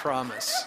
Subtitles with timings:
[0.00, 0.64] promise.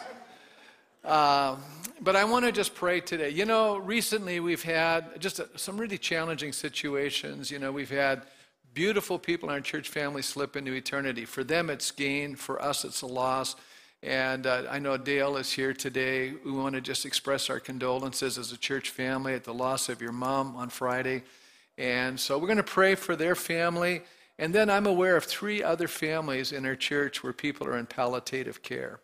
[1.04, 1.56] Uh,
[2.02, 3.32] but I want to just pray today.
[3.32, 7.50] You know, recently we've had just a, some really challenging situations.
[7.50, 8.22] You know, we've had
[8.76, 11.26] beautiful people in our church family slip into eternity.
[11.26, 12.36] For them, it's gain.
[12.36, 13.56] For us, it's a loss.
[14.04, 16.34] And uh, I know Dale is here today.
[16.46, 20.00] We want to just express our condolences as a church family at the loss of
[20.00, 21.24] your mom on Friday.
[21.80, 24.04] And so we're going to pray for their family.
[24.38, 27.88] And then I'm aware of three other families in our church where people are in
[27.88, 29.00] palliative care.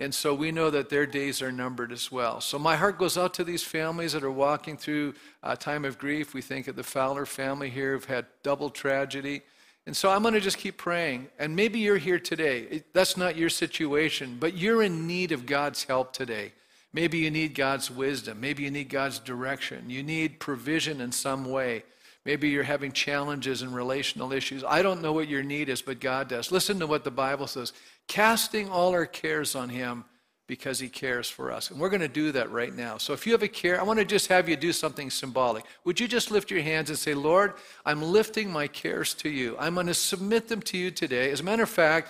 [0.00, 2.40] And so we know that their days are numbered as well.
[2.40, 5.12] So my heart goes out to these families that are walking through
[5.42, 6.32] a time of grief.
[6.32, 9.42] We think of the Fowler family here who've had double tragedy.
[9.86, 11.28] And so I'm going to just keep praying.
[11.38, 12.82] And maybe you're here today.
[12.94, 16.52] That's not your situation, but you're in need of God's help today.
[16.94, 18.40] Maybe you need God's wisdom.
[18.40, 19.90] Maybe you need God's direction.
[19.90, 21.84] You need provision in some way.
[22.26, 24.62] Maybe you're having challenges and relational issues.
[24.62, 26.52] I don't know what your need is, but God does.
[26.52, 27.72] Listen to what the Bible says
[28.08, 30.04] casting all our cares on Him
[30.50, 31.70] because he cares for us.
[31.70, 32.98] And we're going to do that right now.
[32.98, 35.64] So if you have a care, I want to just have you do something symbolic.
[35.84, 37.54] Would you just lift your hands and say, Lord,
[37.86, 39.54] I'm lifting my cares to you.
[39.60, 41.30] I'm going to submit them to you today.
[41.30, 42.08] As a matter of fact,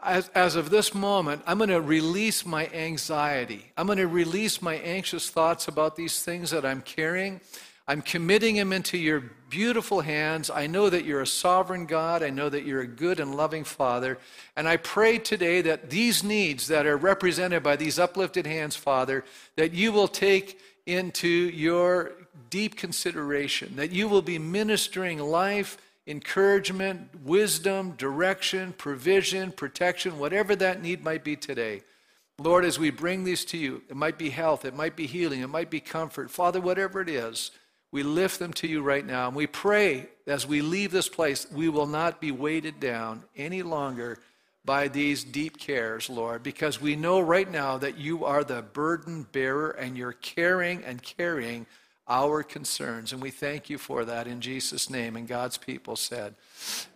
[0.00, 3.72] as, as of this moment, I'm going to release my anxiety.
[3.76, 7.40] I'm going to release my anxious thoughts about these things that I'm carrying.
[7.90, 10.48] I'm committing him into your beautiful hands.
[10.48, 12.22] I know that you're a sovereign God.
[12.22, 14.16] I know that you're a good and loving Father.
[14.56, 19.24] And I pray today that these needs that are represented by these uplifted hands, Father,
[19.56, 22.12] that you will take into your
[22.48, 30.80] deep consideration, that you will be ministering life, encouragement, wisdom, direction, provision, protection, whatever that
[30.80, 31.82] need might be today.
[32.38, 35.40] Lord, as we bring these to you, it might be health, it might be healing,
[35.40, 36.30] it might be comfort.
[36.30, 37.50] Father, whatever it is,
[37.92, 39.26] we lift them to you right now.
[39.26, 43.62] And we pray as we leave this place, we will not be weighted down any
[43.62, 44.18] longer
[44.64, 49.26] by these deep cares, Lord, because we know right now that you are the burden
[49.32, 51.66] bearer and you're caring and carrying
[52.06, 53.12] our concerns.
[53.12, 55.16] And we thank you for that in Jesus' name.
[55.16, 56.34] And God's people said,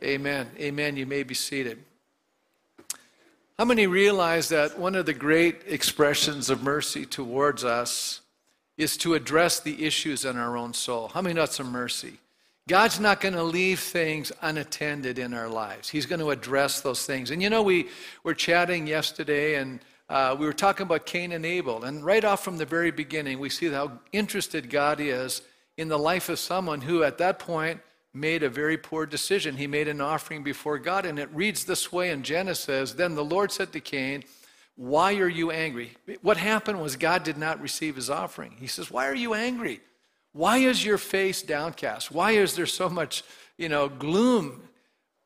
[0.03, 0.49] Amen.
[0.59, 0.97] Amen.
[0.97, 1.83] You may be seated.
[3.59, 8.21] How many realize that one of the great expressions of mercy towards us
[8.77, 11.09] is to address the issues in our own soul.
[11.09, 12.15] How many know some mercy?
[12.67, 15.91] God's not going to leave things unattended in our lives.
[15.91, 17.31] He's going to address those things.
[17.31, 17.89] And you know, we
[18.23, 21.85] were chatting yesterday and uh, we were talking about Cain and Abel.
[21.85, 25.43] And right off from the very beginning, we see how interested God is
[25.77, 27.81] in the life of someone who, at that point,
[28.15, 29.57] made a very poor decision.
[29.57, 31.05] He made an offering before God.
[31.05, 34.25] And it reads this way in Genesis Then the Lord said to Cain,
[34.77, 35.93] why are you angry?
[36.23, 38.57] What happened was God did not receive his offering.
[38.59, 39.81] He says, Why are you angry?
[40.33, 42.11] Why is your face downcast?
[42.11, 43.23] Why is there so much,
[43.57, 44.69] you know, gloom?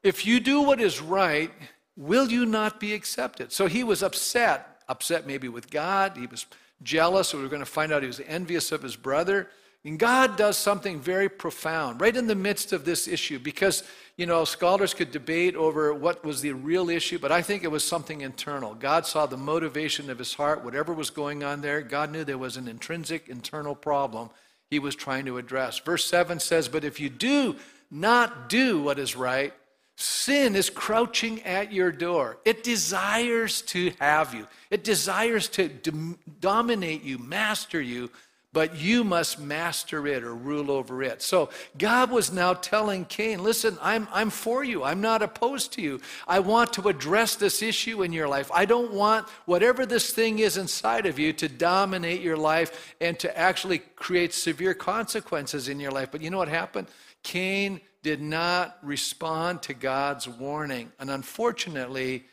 [0.02, 1.50] If you do what is right,
[1.96, 3.50] will you not be accepted?
[3.50, 6.16] So he was upset, upset maybe with God.
[6.16, 6.44] He was
[6.82, 7.32] jealous.
[7.32, 9.48] We are going to find out he was envious of his brother.
[9.88, 13.84] And God does something very profound right in the midst of this issue because,
[14.18, 17.70] you know, scholars could debate over what was the real issue, but I think it
[17.70, 18.74] was something internal.
[18.74, 21.80] God saw the motivation of his heart, whatever was going on there.
[21.80, 24.28] God knew there was an intrinsic internal problem
[24.68, 25.78] he was trying to address.
[25.78, 27.56] Verse 7 says, But if you do
[27.90, 29.54] not do what is right,
[29.96, 32.36] sin is crouching at your door.
[32.44, 35.70] It desires to have you, it desires to
[36.40, 38.10] dominate you, master you
[38.52, 41.20] but you must master it or rule over it.
[41.20, 44.82] So God was now telling Cain, listen, I'm, I'm for you.
[44.84, 46.00] I'm not opposed to you.
[46.26, 48.50] I want to address this issue in your life.
[48.52, 53.18] I don't want whatever this thing is inside of you to dominate your life and
[53.18, 56.10] to actually create severe consequences in your life.
[56.10, 56.88] But you know what happened?
[57.22, 60.90] Cain did not respond to God's warning.
[60.98, 62.24] And unfortunately,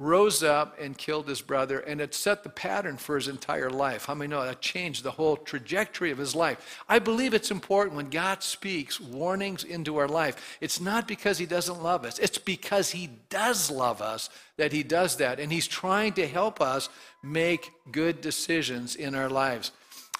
[0.00, 4.06] rose up and killed his brother, and it set the pattern for his entire life.
[4.06, 6.82] How many know that changed the whole trajectory of his life?
[6.88, 10.56] I believe it's important when God speaks warnings into our life.
[10.62, 14.82] It's not because he doesn't love us, it's because he does love us that he
[14.82, 15.38] does that.
[15.38, 16.88] And he's trying to help us
[17.22, 19.70] make good decisions in our lives.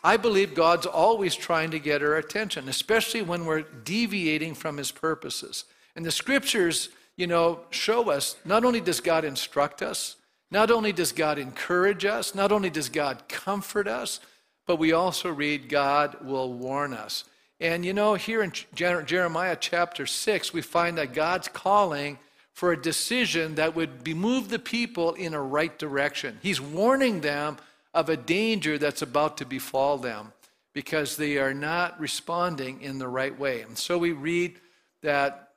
[0.04, 4.92] I believe God's always trying to get our attention, especially when we're deviating from his
[4.92, 5.64] purposes.
[5.96, 10.16] And the scriptures you know, show us not only does God instruct us,
[10.50, 14.20] not only does God encourage us, not only does God comfort us,
[14.66, 17.24] but we also read God will warn us.
[17.60, 22.18] And you know, here in Jeremiah chapter 6, we find that God's calling
[22.52, 26.38] for a decision that would move the people in a right direction.
[26.42, 27.58] He's warning them
[27.92, 30.32] of a danger that's about to befall them
[30.72, 33.62] because they are not responding in the right way.
[33.62, 34.58] And so we read
[35.02, 35.49] that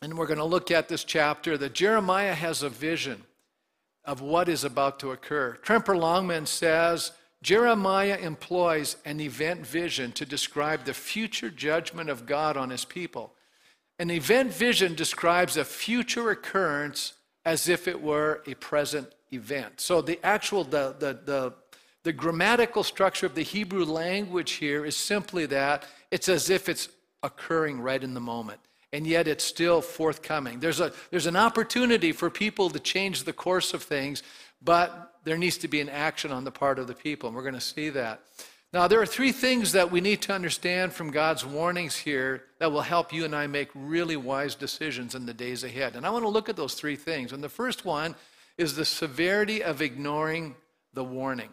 [0.00, 3.24] and we're going to look at this chapter that Jeremiah has a vision
[4.04, 5.58] of what is about to occur.
[5.62, 7.12] Tremper Longman says
[7.42, 13.34] Jeremiah employs an event vision to describe the future judgment of God on his people.
[13.98, 19.80] An event vision describes a future occurrence as if it were a present event.
[19.80, 21.54] So the actual, the, the, the,
[22.04, 26.88] the grammatical structure of the Hebrew language here is simply that it's as if it's
[27.22, 28.60] occurring right in the moment
[28.92, 30.60] and yet it's still forthcoming.
[30.60, 34.22] There's, a, there's an opportunity for people to change the course of things,
[34.62, 37.42] but there needs to be an action on the part of the people, and we're
[37.42, 38.20] going to see that.
[38.72, 42.70] Now, there are three things that we need to understand from God's warnings here that
[42.70, 45.96] will help you and I make really wise decisions in the days ahead.
[45.96, 47.32] And I want to look at those three things.
[47.32, 48.14] And the first one
[48.58, 50.54] is the severity of ignoring
[50.92, 51.48] the warning.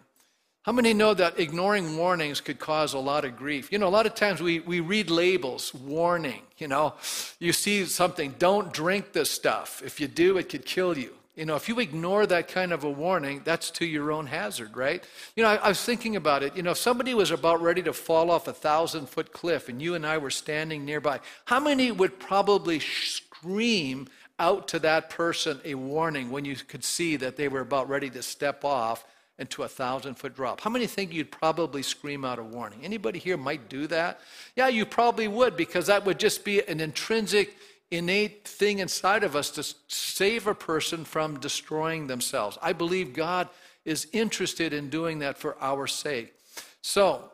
[0.65, 3.71] How many know that ignoring warnings could cause a lot of grief?
[3.71, 6.95] You know, a lot of times we, we read labels, warning, you know,
[7.37, 9.83] you see something, don't drink this stuff.
[9.85, 11.13] If you do, it could kill you.
[11.35, 14.75] You know, if you ignore that kind of a warning, that's to your own hazard,
[14.75, 15.03] right?
[15.35, 16.57] You know, I, I was thinking about it.
[16.57, 19.79] You know, if somebody was about ready to fall off a thousand foot cliff and
[19.79, 24.07] you and I were standing nearby, how many would probably scream
[24.39, 28.09] out to that person a warning when you could see that they were about ready
[28.09, 29.05] to step off
[29.37, 30.61] into a thousand foot drop.
[30.61, 32.79] How many think you'd probably scream out a warning?
[32.83, 34.21] Anybody here might do that?
[34.55, 37.57] Yeah, you probably would because that would just be an intrinsic,
[37.91, 42.57] innate thing inside of us to save a person from destroying themselves.
[42.61, 43.49] I believe God
[43.83, 46.33] is interested in doing that for our sake.
[46.81, 47.31] So,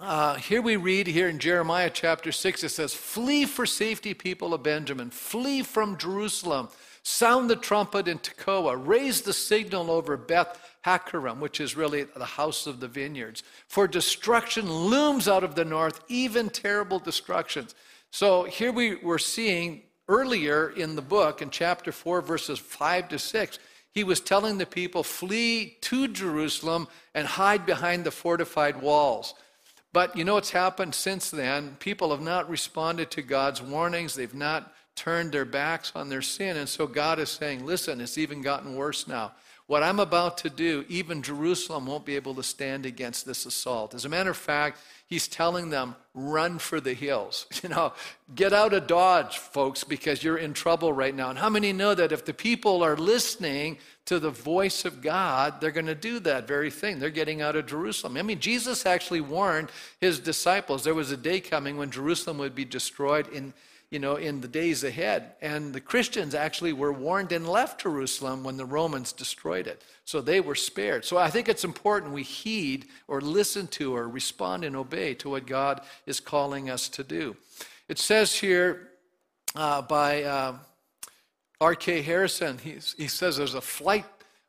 [0.00, 4.52] uh, here we read here in Jeremiah chapter 6, it says, Flee for safety, people
[4.52, 5.10] of Benjamin.
[5.10, 6.68] Flee from Jerusalem.
[7.06, 8.76] Sound the trumpet in Tekoa.
[8.76, 13.42] Raise the signal over Beth Hakkerem, which is really the house of the vineyards.
[13.68, 17.74] For destruction looms out of the north, even terrible destructions.
[18.10, 23.18] So here we were seeing earlier in the book, in chapter 4, verses 5 to
[23.18, 23.58] 6,
[23.92, 29.34] he was telling the people, flee to Jerusalem and hide behind the fortified walls.
[29.92, 31.76] But you know what's happened since then?
[31.78, 34.14] People have not responded to God's warnings.
[34.14, 36.56] They've not turned their backs on their sin.
[36.56, 39.32] And so God is saying, listen, it's even gotten worse now.
[39.66, 43.94] What I'm about to do, even Jerusalem won't be able to stand against this assault.
[43.94, 47.46] As a matter of fact, he's telling them, run for the hills.
[47.62, 47.94] You know,
[48.34, 51.30] get out of Dodge, folks, because you're in trouble right now.
[51.30, 55.62] And how many know that if the people are listening to the voice of God,
[55.62, 56.98] they're going to do that very thing?
[56.98, 58.18] They're getting out of Jerusalem.
[58.18, 62.54] I mean, Jesus actually warned his disciples there was a day coming when Jerusalem would
[62.54, 63.54] be destroyed in
[63.94, 65.34] you know, in the days ahead.
[65.40, 69.84] And the Christians actually were warned and left Jerusalem when the Romans destroyed it.
[70.04, 71.04] So they were spared.
[71.04, 75.30] So I think it's important we heed or listen to or respond and obey to
[75.30, 77.36] what God is calling us to do.
[77.86, 78.88] It says here
[79.54, 80.56] uh, by uh,
[81.60, 82.02] R.K.
[82.02, 84.06] Harrison, he, he says there's a flight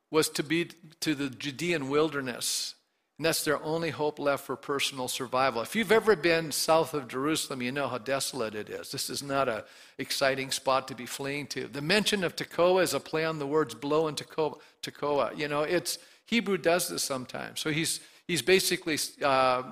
[0.09, 0.71] was to be
[1.01, 2.73] to the Judean wilderness
[3.17, 5.61] and that's their only hope left for personal survival.
[5.61, 8.91] If you've ever been south of Jerusalem, you know how desolate it is.
[8.91, 9.63] This is not an
[9.97, 11.67] exciting spot to be fleeing to.
[11.67, 14.59] The mention of Tekoa is a play on the words blow and Tekoa.
[14.83, 15.37] Tekoa.
[15.37, 17.61] You know, it's Hebrew does this sometimes.
[17.61, 19.63] So he's he's basically uh,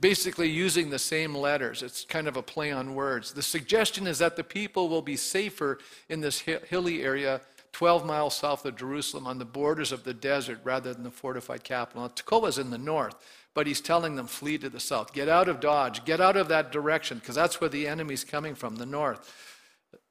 [0.00, 1.82] basically using the same letters.
[1.82, 3.34] It's kind of a play on words.
[3.34, 5.78] The suggestion is that the people will be safer
[6.08, 7.42] in this hilly area
[7.72, 11.64] 12 miles south of Jerusalem on the borders of the desert rather than the fortified
[11.64, 12.02] capital.
[12.02, 13.14] Now, Tekoa is in the north,
[13.54, 15.12] but he's telling them flee to the south.
[15.12, 16.04] Get out of Dodge.
[16.04, 19.30] Get out of that direction because that's where the enemy's coming from, the north.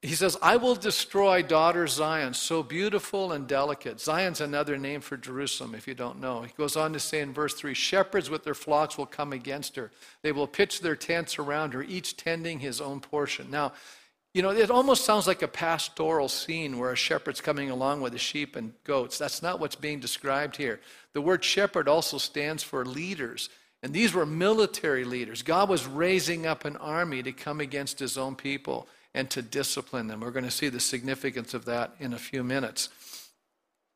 [0.01, 3.99] He says, I will destroy daughter Zion, so beautiful and delicate.
[3.99, 6.41] Zion's another name for Jerusalem, if you don't know.
[6.41, 9.75] He goes on to say in verse 3 Shepherds with their flocks will come against
[9.75, 9.91] her.
[10.23, 13.51] They will pitch their tents around her, each tending his own portion.
[13.51, 13.73] Now,
[14.33, 18.13] you know, it almost sounds like a pastoral scene where a shepherd's coming along with
[18.13, 19.17] the sheep and goats.
[19.17, 20.79] That's not what's being described here.
[21.13, 23.49] The word shepherd also stands for leaders.
[23.83, 25.41] And these were military leaders.
[25.41, 30.07] God was raising up an army to come against his own people and to discipline
[30.07, 30.21] them.
[30.21, 32.89] We're going to see the significance of that in a few minutes.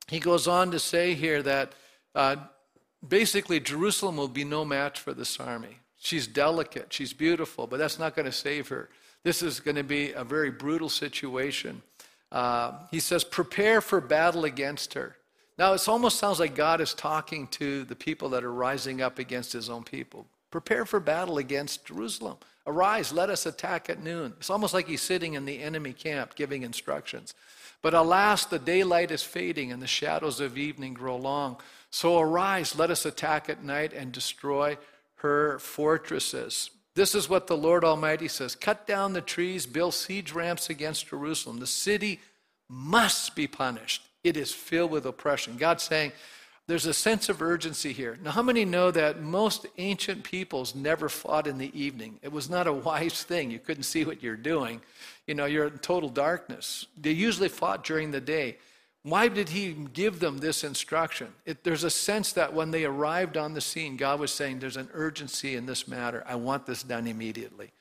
[0.08, 1.74] He goes on to say here that
[2.14, 2.36] uh,
[3.08, 5.80] basically Jerusalem will be no match for this army.
[5.98, 8.90] She's delicate, she's beautiful, but that's not going to save her.
[9.26, 11.82] This is going to be a very brutal situation.
[12.32, 15.16] Uh, he says, prepare for battle against her.
[15.58, 19.18] Now, it almost sounds like God is talking to the people that are rising up
[19.18, 20.28] against his own people.
[20.52, 22.38] Prepare for battle against Jerusalem.
[22.68, 24.34] Arise, let us attack at noon.
[24.38, 27.34] It's almost like he's sitting in the enemy camp giving instructions.
[27.82, 31.58] But alas, the daylight is fading and the shadows of evening grow long.
[31.90, 34.78] So arise, let us attack at night and destroy
[35.16, 36.70] her fortresses.
[36.96, 41.08] This is what the Lord Almighty says Cut down the trees, build siege ramps against
[41.08, 41.60] Jerusalem.
[41.60, 42.20] The city
[42.70, 44.02] must be punished.
[44.24, 45.58] It is filled with oppression.
[45.58, 46.14] God's saying,
[46.68, 48.18] there's a sense of urgency here.
[48.24, 52.20] Now, how many know that most ancient peoples never fought in the evening?
[52.24, 53.52] It was not a wise thing.
[53.52, 54.82] You couldn't see what you're doing.
[55.28, 56.88] You know, you're in total darkness.
[57.00, 58.58] They usually fought during the day.
[59.06, 61.28] Why did he give them this instruction?
[61.46, 64.78] It, there's a sense that when they arrived on the scene, God was saying, There's
[64.78, 66.24] an urgency in this matter.
[66.26, 67.72] I want this done immediately.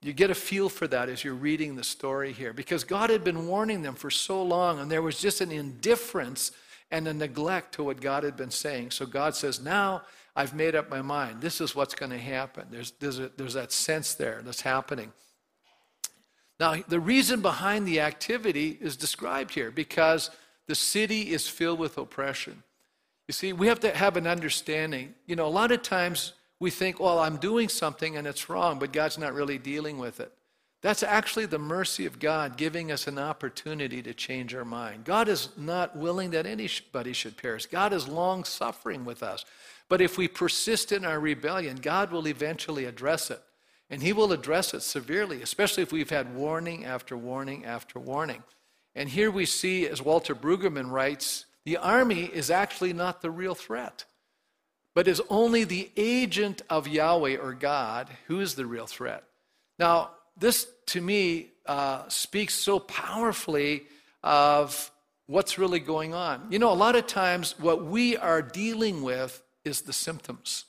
[0.00, 3.24] You get a feel for that as you're reading the story here because God had
[3.24, 6.52] been warning them for so long, and there was just an indifference
[6.92, 8.92] and a neglect to what God had been saying.
[8.92, 10.02] So God says, Now
[10.36, 11.40] I've made up my mind.
[11.40, 12.68] This is what's going to happen.
[12.70, 15.12] There's, there's, a, there's that sense there that's happening.
[16.60, 20.30] Now, the reason behind the activity is described here because
[20.70, 22.62] the city is filled with oppression.
[23.26, 25.16] You see, we have to have an understanding.
[25.26, 28.78] You know, a lot of times we think, well, I'm doing something and it's wrong,
[28.78, 30.32] but God's not really dealing with it.
[30.80, 35.02] That's actually the mercy of God giving us an opportunity to change our mind.
[35.02, 37.66] God is not willing that anybody should perish.
[37.66, 39.44] God is long suffering with us.
[39.88, 43.42] But if we persist in our rebellion, God will eventually address it.
[43.90, 48.44] And He will address it severely, especially if we've had warning after warning after warning.
[49.00, 53.54] And here we see, as Walter Brueggemann writes, the army is actually not the real
[53.54, 54.04] threat,
[54.94, 59.24] but is only the agent of Yahweh or God who is the real threat.
[59.78, 63.84] Now, this to me uh, speaks so powerfully
[64.22, 64.90] of
[65.26, 66.48] what's really going on.
[66.50, 70.66] You know, a lot of times what we are dealing with is the symptoms.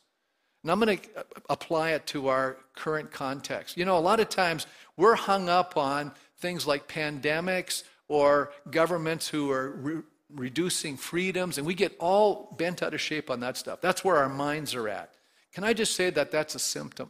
[0.64, 3.76] And I'm going to apply it to our current context.
[3.76, 9.30] You know, a lot of times we're hung up on things like pandemics or governments
[9.30, 10.02] who are re-
[10.36, 13.80] reducing freedoms, and we get all bent out of shape on that stuff.
[13.80, 15.14] That's where our minds are at.
[15.54, 17.10] Can I just say that that's a symptom?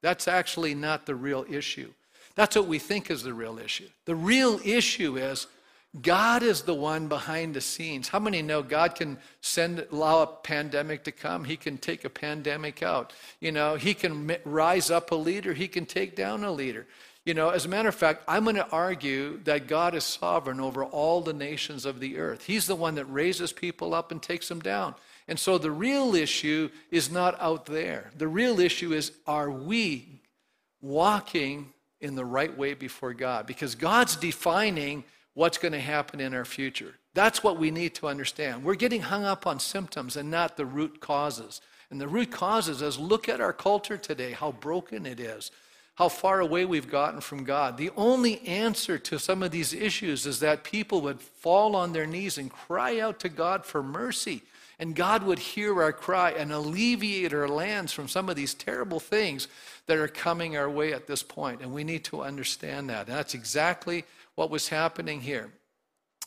[0.00, 1.92] That's actually not the real issue.
[2.36, 3.88] That's what we think is the real issue.
[4.04, 5.48] The real issue is
[6.00, 8.08] God is the one behind the scenes.
[8.08, 11.42] How many know God can send allow a pandemic to come?
[11.42, 13.12] He can take a pandemic out.
[13.40, 16.86] You know, he can rise up a leader, he can take down a leader.
[17.24, 20.58] You know, as a matter of fact, I'm going to argue that God is sovereign
[20.58, 22.46] over all the nations of the earth.
[22.46, 24.96] He's the one that raises people up and takes them down.
[25.28, 28.10] And so the real issue is not out there.
[28.18, 30.20] The real issue is are we
[30.80, 33.46] walking in the right way before God?
[33.46, 36.94] Because God's defining what's going to happen in our future.
[37.14, 38.64] That's what we need to understand.
[38.64, 41.60] We're getting hung up on symptoms and not the root causes.
[41.90, 45.50] And the root causes is look at our culture today, how broken it is,
[46.02, 47.76] how far away we've gotten from God.
[47.76, 52.06] The only answer to some of these issues is that people would fall on their
[52.06, 54.42] knees and cry out to God for mercy
[54.80, 58.98] and God would hear our cry and alleviate our lands from some of these terrible
[58.98, 59.46] things
[59.86, 61.60] that are coming our way at this point.
[61.60, 63.06] And we need to understand that.
[63.06, 64.04] And that's exactly
[64.34, 65.52] what was happening here.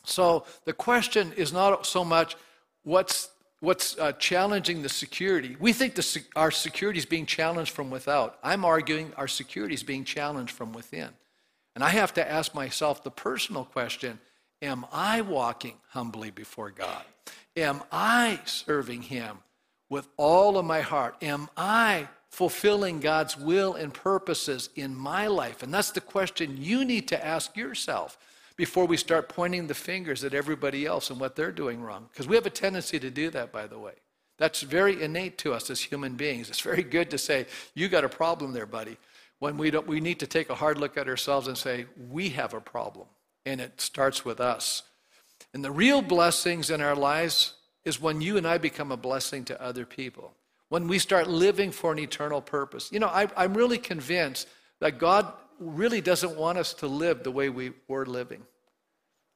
[0.04, 2.34] So the question is not so much
[2.82, 3.28] what's
[3.66, 5.56] what's uh, challenging the security.
[5.58, 8.38] We think the, our security is being challenged from without.
[8.44, 11.08] I'm arguing our security is being challenged from within.
[11.74, 14.20] And I have to ask myself the personal question
[14.62, 17.02] Am I walking humbly before God?
[17.56, 19.38] Am I serving Him
[19.90, 21.16] with all of my heart?
[21.20, 25.64] Am I fulfilling God's will and purposes in my life?
[25.64, 28.16] And that's the question you need to ask yourself
[28.56, 32.08] before we start pointing the fingers at everybody else and what they're doing wrong.
[32.10, 33.92] Because we have a tendency to do that, by the way.
[34.38, 36.48] That's very innate to us as human beings.
[36.48, 38.96] It's very good to say, You got a problem there, buddy.
[39.38, 42.30] When we, don't, we need to take a hard look at ourselves and say, We
[42.30, 43.06] have a problem.
[43.44, 44.82] And it starts with us.
[45.54, 49.44] And the real blessings in our lives is when you and I become a blessing
[49.44, 50.34] to other people.
[50.68, 52.90] When we start living for an eternal purpose.
[52.90, 54.48] You know, I, I'm really convinced
[54.80, 58.42] that God really doesn't want us to live the way we were living.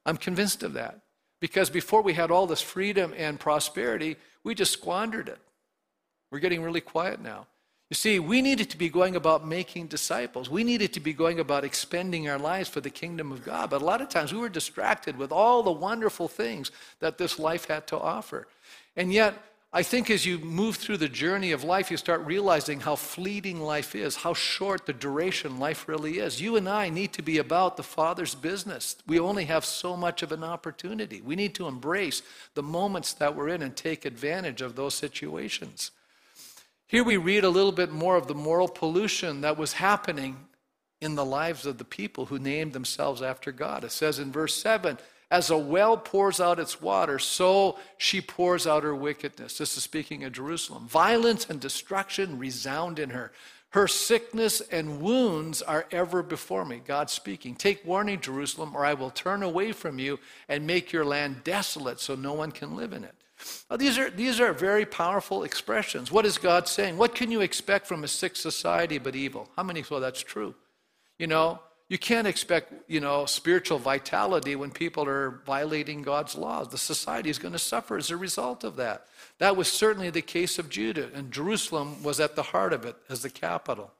[0.05, 0.99] I'm convinced of that.
[1.39, 5.39] Because before we had all this freedom and prosperity, we just squandered it.
[6.31, 7.47] We're getting really quiet now.
[7.89, 10.49] You see, we needed to be going about making disciples.
[10.49, 13.69] We needed to be going about expending our lives for the kingdom of God.
[13.69, 17.37] But a lot of times we were distracted with all the wonderful things that this
[17.37, 18.47] life had to offer.
[18.95, 19.33] And yet,
[19.73, 23.61] I think as you move through the journey of life, you start realizing how fleeting
[23.61, 26.41] life is, how short the duration life really is.
[26.41, 28.97] You and I need to be about the Father's business.
[29.07, 31.21] We only have so much of an opportunity.
[31.21, 32.21] We need to embrace
[32.53, 35.91] the moments that we're in and take advantage of those situations.
[36.87, 40.47] Here we read a little bit more of the moral pollution that was happening
[40.99, 43.85] in the lives of the people who named themselves after God.
[43.85, 44.97] It says in verse 7
[45.31, 49.57] As a well pours out its water, so she pours out her wickedness.
[49.57, 50.89] This is speaking of Jerusalem.
[50.89, 53.31] Violence and destruction resound in her.
[53.69, 56.81] Her sickness and wounds are ever before me.
[56.85, 57.55] God speaking.
[57.55, 60.19] Take warning, Jerusalem, or I will turn away from you
[60.49, 63.15] and make your land desolate so no one can live in it.
[63.69, 66.11] Now, these, are, these are very powerful expressions.
[66.11, 66.97] What is God saying?
[66.97, 69.49] What can you expect from a sick society but evil?
[69.55, 70.53] How many feel that's true?
[71.17, 71.61] You know,
[71.91, 76.69] you can't expect, you know, spiritual vitality when people are violating God's laws.
[76.69, 79.07] The society is going to suffer as a result of that.
[79.39, 82.95] That was certainly the case of Judah, and Jerusalem was at the heart of it
[83.09, 83.91] as the capital.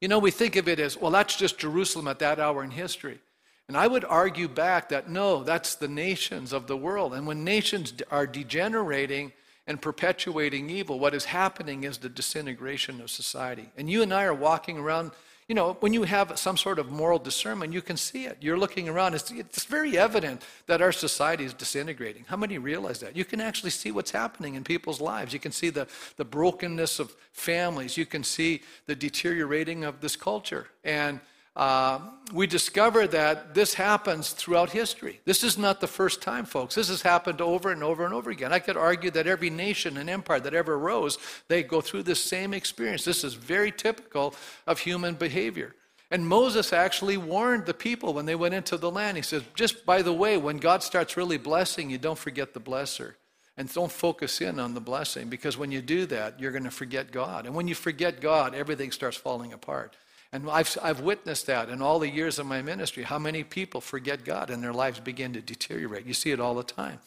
[0.00, 2.72] You know, we think of it as, well, that's just Jerusalem at that hour in
[2.72, 3.20] history.
[3.68, 7.14] And I would argue back that no, that's the nations of the world.
[7.14, 9.30] And when nations are degenerating
[9.68, 13.68] and perpetuating evil, what is happening is the disintegration of society.
[13.76, 15.12] And you and I are walking around
[15.48, 18.38] you know, when you have some sort of moral discernment, you can see it.
[18.40, 22.24] You're looking around, it's, it's very evident that our society is disintegrating.
[22.28, 23.16] How many realize that?
[23.16, 25.32] You can actually see what's happening in people's lives.
[25.32, 27.96] You can see the, the brokenness of families.
[27.96, 30.68] You can see the deteriorating of this culture.
[30.84, 31.20] And
[31.54, 31.98] uh,
[32.32, 35.20] we discover that this happens throughout history.
[35.26, 36.74] This is not the first time, folks.
[36.74, 38.52] This has happened over and over and over again.
[38.52, 41.18] I could argue that every nation and empire that ever arose,
[41.48, 43.04] they go through this same experience.
[43.04, 44.34] This is very typical
[44.66, 45.74] of human behavior.
[46.10, 49.16] And Moses actually warned the people when they went into the land.
[49.18, 52.60] He says, just by the way, when God starts really blessing you, don't forget the
[52.60, 53.14] blesser.
[53.58, 56.70] And don't focus in on the blessing because when you do that, you're going to
[56.70, 57.44] forget God.
[57.44, 59.96] And when you forget God, everything starts falling apart.
[60.32, 63.82] And I've, I've witnessed that in all the years of my ministry, how many people
[63.82, 66.06] forget God and their lives begin to deteriorate.
[66.06, 67.00] You see it all the time.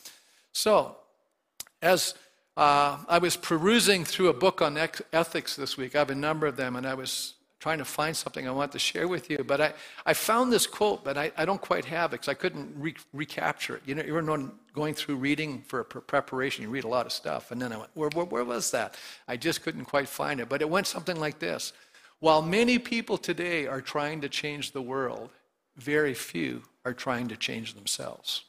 [0.52, 0.98] So,
[1.82, 2.14] as
[2.56, 4.78] uh, I was perusing through a book on
[5.12, 8.16] ethics this week, I have a number of them, and I was trying to find
[8.16, 9.44] something I want to share with you.
[9.44, 9.74] But I,
[10.06, 12.96] I found this quote, but I, I don't quite have it because I couldn't re-
[13.12, 13.82] recapture it.
[13.88, 17.50] You know, you were going through reading for preparation, you read a lot of stuff.
[17.50, 18.96] And then I went, where, where, where was that?
[19.28, 20.48] I just couldn't quite find it.
[20.48, 21.74] But it went something like this
[22.20, 25.30] while many people today are trying to change the world,
[25.76, 28.46] very few are trying to change themselves.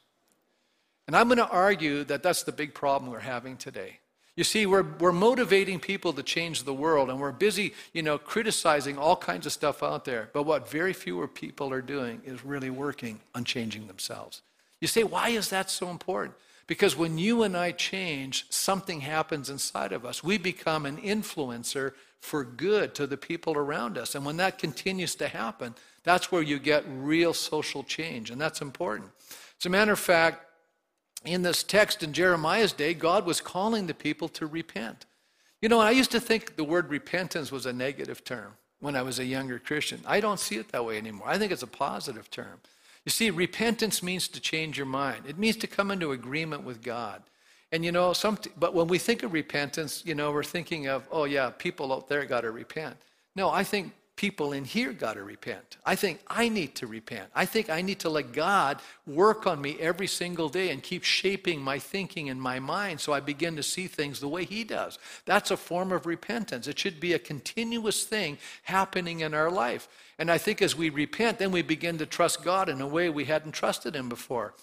[1.07, 3.99] And I'm going to argue that that's the big problem we're having today.
[4.35, 8.19] You see, we're, we're motivating people to change the world, and we're busy, you know,
[8.19, 10.29] criticizing all kinds of stuff out there.
[10.31, 14.43] But what very fewer people are doing is really working on changing themselves.
[14.79, 16.35] You say, why is that so important?
[16.67, 20.21] Because when you and I change, something happens inside of us.
[20.21, 24.15] We become an influencer for good to the people around us.
[24.15, 28.61] And when that continues to happen, that's where you get real social change, and that's
[28.61, 29.11] important.
[29.59, 30.45] As a matter of fact,
[31.25, 35.05] in this text in Jeremiah's day, God was calling the people to repent.
[35.61, 39.01] You know, I used to think the word repentance was a negative term when I
[39.01, 40.01] was a younger Christian.
[40.05, 41.27] I don't see it that way anymore.
[41.27, 42.59] I think it's a positive term.
[43.07, 46.83] You see, repentance means to change your mind, it means to come into agreement with
[46.83, 47.23] God.
[47.71, 51.07] And you know, some, but when we think of repentance, you know, we're thinking of,
[51.09, 52.97] oh yeah, people out there got to repent.
[53.33, 55.77] No, I think people in here got to repent.
[55.85, 57.29] I think I need to repent.
[57.33, 61.03] I think I need to let God work on me every single day and keep
[61.03, 64.63] shaping my thinking and my mind so I begin to see things the way He
[64.63, 64.97] does.
[65.25, 66.67] That's a form of repentance.
[66.67, 69.87] It should be a continuous thing happening in our life.
[70.19, 73.09] And I think as we repent, then we begin to trust God in a way
[73.09, 74.55] we hadn't trusted Him before.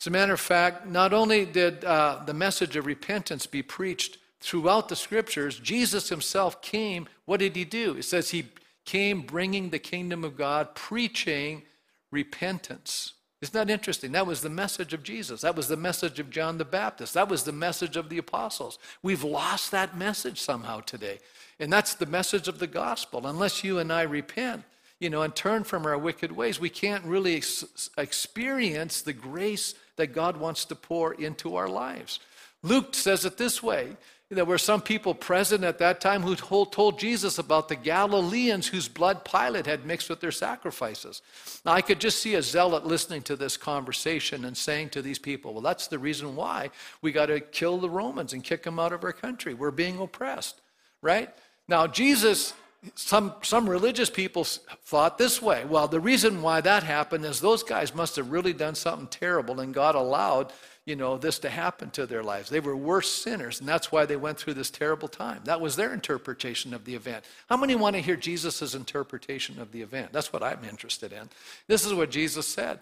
[0.00, 4.18] As a matter of fact, not only did uh, the message of repentance be preached
[4.40, 7.06] throughout the scriptures, Jesus himself came.
[7.26, 7.96] What did he do?
[7.96, 8.46] It says he
[8.84, 11.62] came bringing the kingdom of God, preaching
[12.10, 13.14] repentance.
[13.40, 14.12] Isn't that interesting?
[14.12, 15.40] That was the message of Jesus.
[15.40, 17.14] That was the message of John the Baptist.
[17.14, 18.78] That was the message of the apostles.
[19.02, 21.20] We've lost that message somehow today.
[21.58, 23.26] And that's the message of the gospel.
[23.26, 24.64] Unless you and I repent,
[24.98, 29.74] you know, and turn from our wicked ways, we can't really ex- experience the grace
[29.96, 32.20] that God wants to pour into our lives.
[32.62, 33.96] Luke says it this way
[34.38, 38.86] there were some people present at that time who told Jesus about the Galileans whose
[38.86, 41.20] blood Pilate had mixed with their sacrifices.
[41.64, 45.18] Now, I could just see a zealot listening to this conversation and saying to these
[45.18, 46.70] people, Well, that's the reason why
[47.02, 49.52] we got to kill the Romans and kick them out of our country.
[49.52, 50.60] We're being oppressed,
[51.02, 51.28] right?
[51.66, 52.54] Now, Jesus
[52.94, 55.64] some, some religious people thought this way.
[55.64, 59.60] Well, the reason why that happened is those guys must have really done something terrible,
[59.60, 60.52] and God allowed,
[60.86, 62.50] you know, this to happen to their lives.
[62.50, 65.42] They were worse sinners, and that's why they went through this terrible time.
[65.44, 67.24] That was their interpretation of the event.
[67.48, 70.12] How many want to hear Jesus' interpretation of the event?
[70.12, 71.28] That's what I'm interested in.
[71.66, 72.80] This is what Jesus said.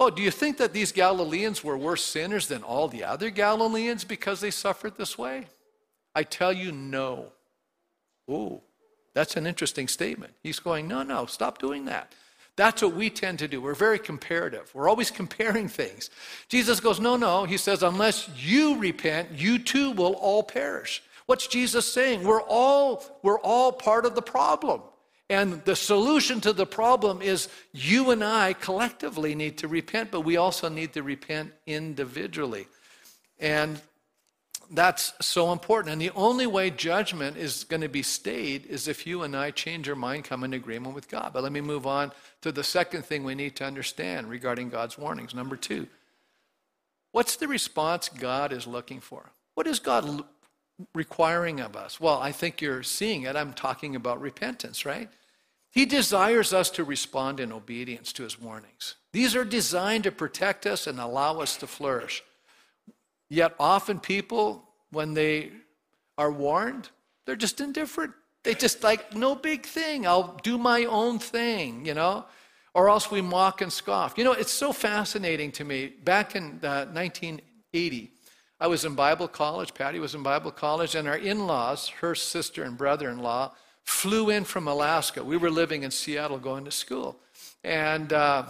[0.00, 4.04] Oh, do you think that these Galileans were worse sinners than all the other Galileans
[4.04, 5.46] because they suffered this way?
[6.14, 7.32] I tell you, no.
[8.28, 8.60] Ooh.
[9.14, 10.34] That's an interesting statement.
[10.42, 12.12] He's going, no, no, stop doing that.
[12.56, 13.60] That's what we tend to do.
[13.60, 14.70] We're very comparative.
[14.74, 16.10] We're always comparing things.
[16.48, 17.44] Jesus goes, no, no.
[17.44, 21.02] He says, unless you repent, you too will all perish.
[21.26, 22.22] What's Jesus saying?
[22.22, 24.82] We're all, we're all part of the problem.
[25.30, 30.20] And the solution to the problem is you and I collectively need to repent, but
[30.20, 32.66] we also need to repent individually.
[33.40, 33.80] And
[34.70, 35.92] that's so important.
[35.92, 39.50] And the only way judgment is going to be stayed is if you and I
[39.50, 41.32] change our mind, come in agreement with God.
[41.32, 44.98] But let me move on to the second thing we need to understand regarding God's
[44.98, 45.34] warnings.
[45.34, 45.86] Number two,
[47.12, 49.30] what's the response God is looking for?
[49.54, 50.24] What is God
[50.94, 52.00] requiring of us?
[52.00, 53.36] Well, I think you're seeing it.
[53.36, 55.08] I'm talking about repentance, right?
[55.70, 58.94] He desires us to respond in obedience to his warnings.
[59.12, 62.22] These are designed to protect us and allow us to flourish.
[63.34, 65.50] Yet often people, when they
[66.16, 66.90] are warned,
[67.26, 68.12] they're just indifferent.
[68.44, 70.06] They just like, no big thing.
[70.06, 72.26] I'll do my own thing, you know?
[72.74, 74.14] Or else we mock and scoff.
[74.16, 75.88] You know, it's so fascinating to me.
[76.04, 78.12] Back in uh, 1980,
[78.60, 79.74] I was in Bible college.
[79.74, 83.52] Patty was in Bible college, and our in laws, her sister and brother in law,
[83.82, 85.24] flew in from Alaska.
[85.24, 87.18] We were living in Seattle going to school.
[87.64, 88.44] And uh,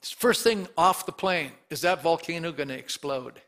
[0.00, 3.42] first thing off the plane is that volcano going to explode?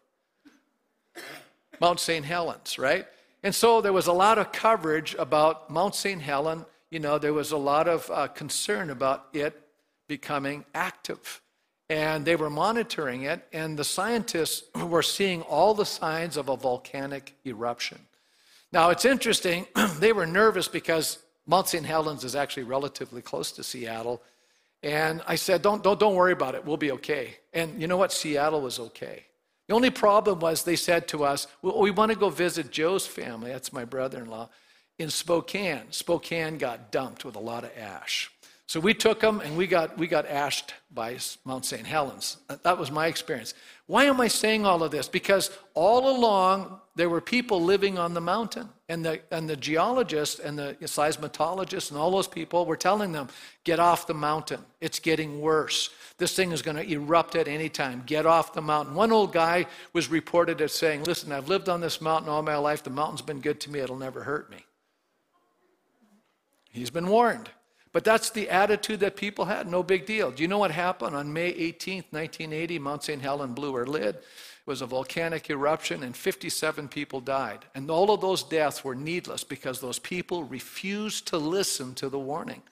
[1.81, 2.25] Mount St.
[2.25, 3.07] Helens, right?
[3.43, 6.21] And so there was a lot of coverage about Mount St.
[6.23, 6.65] Helen.
[6.91, 9.61] You know, there was a lot of uh, concern about it
[10.09, 11.41] becoming active.
[11.91, 16.57] And they were monitoring it, and the scientists were seeing all the signs of a
[16.57, 17.99] volcanic eruption.
[18.73, 19.67] Now, it's interesting,
[19.99, 21.85] they were nervous because Mount St.
[21.85, 24.23] Helens is actually relatively close to Seattle.
[24.83, 27.37] And I said, don't, don't, don't worry about it, we'll be okay.
[27.53, 28.13] And you know what?
[28.13, 29.25] Seattle was okay.
[29.69, 33.07] The only problem was they said to us, well, we want to go visit Joe's
[33.07, 34.51] family, that's my brother in law,
[34.99, 35.91] in Spokane.
[35.91, 38.31] Spokane got dumped with a lot of ash.
[38.67, 41.87] So we took them and we got, we got ashed by Mount St.
[41.87, 42.39] Helens.
[42.63, 43.55] That was my experience.
[43.87, 45.09] Why am I saying all of this?
[45.09, 50.39] Because all along there were people living on the mountain, and the, and the geologists
[50.39, 53.29] and the seismologists and all those people were telling them,
[53.65, 54.61] get off the mountain.
[54.81, 55.89] It's getting worse.
[56.19, 58.03] This thing is going to erupt at any time.
[58.05, 58.95] Get off the mountain.
[58.95, 62.57] One old guy was reported as saying, Listen, I've lived on this mountain all my
[62.57, 62.83] life.
[62.83, 63.81] The mountain's been good to me.
[63.81, 64.65] It'll never hurt me.
[66.71, 67.49] He's been warned.
[67.93, 69.69] But that's the attitude that people had.
[69.69, 70.33] No big deal.
[70.33, 72.79] Do you know what happened on May 18th, 1980?
[72.81, 73.23] Mount St.
[73.23, 74.19] Helen blew her lid.
[74.67, 77.67] It was a volcanic eruption, and 57 people died.
[77.75, 82.19] And all of those deaths were needless because those people refused to listen to the
[82.19, 82.63] warning.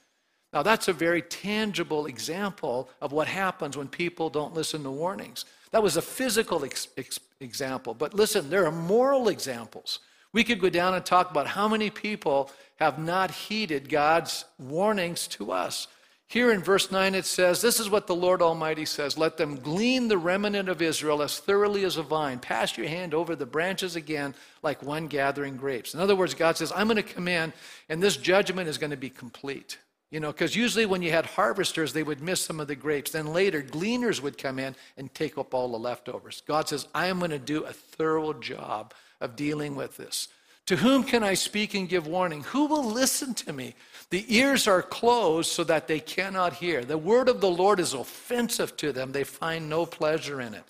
[0.55, 5.45] Now, that's a very tangible example of what happens when people don't listen to warnings.
[5.71, 7.93] That was a physical ex- ex- example.
[7.93, 10.01] But listen, there are moral examples.
[10.33, 15.27] We could go down and talk about how many people have not heeded God's warnings
[15.29, 15.89] to us.
[16.33, 19.57] Here in verse 9 it says, This is what the Lord Almighty says Let them
[19.57, 22.39] glean the remnant of Israel as thoroughly as a vine.
[22.39, 25.93] Pass your hand over the branches again like one gathering grapes.
[25.93, 27.53] In other words, God says, I'm going to come in
[27.91, 29.77] and this judgment is going to be complete.
[30.11, 33.11] You know, because usually when you had harvesters, they would miss some of the grapes.
[33.11, 36.43] Then later, gleaners would come in and take up all the leftovers.
[36.49, 40.29] God says, I am going to do a thorough job of dealing with this.
[40.67, 42.43] To whom can I speak and give warning?
[42.45, 43.75] Who will listen to me?
[44.11, 46.85] The ears are closed so that they cannot hear.
[46.85, 49.13] The word of the Lord is offensive to them.
[49.13, 50.65] They find no pleasure in it.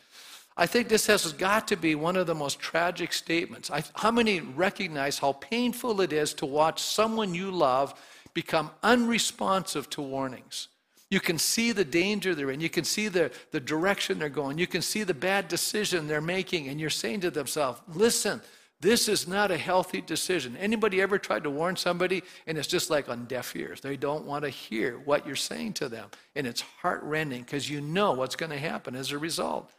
[0.56, 3.70] I think this has got to be one of the most tragic statements.
[3.70, 7.94] I, how many recognize how painful it is to watch someone you love
[8.34, 10.68] become unresponsive to warnings?
[11.10, 12.60] You can see the danger they're in.
[12.60, 14.56] You can see the, the direction they're going.
[14.56, 16.68] You can see the bad decision they're making.
[16.68, 18.40] And you're saying to themselves, listen,
[18.82, 20.56] this is not a healthy decision.
[20.56, 23.80] Anybody ever tried to warn somebody and it's just like on deaf ears?
[23.80, 26.08] They don't want to hear what you're saying to them.
[26.34, 29.70] And it's heartrending because you know what's going to happen as a result.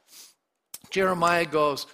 [0.89, 1.85] Jeremiah goes,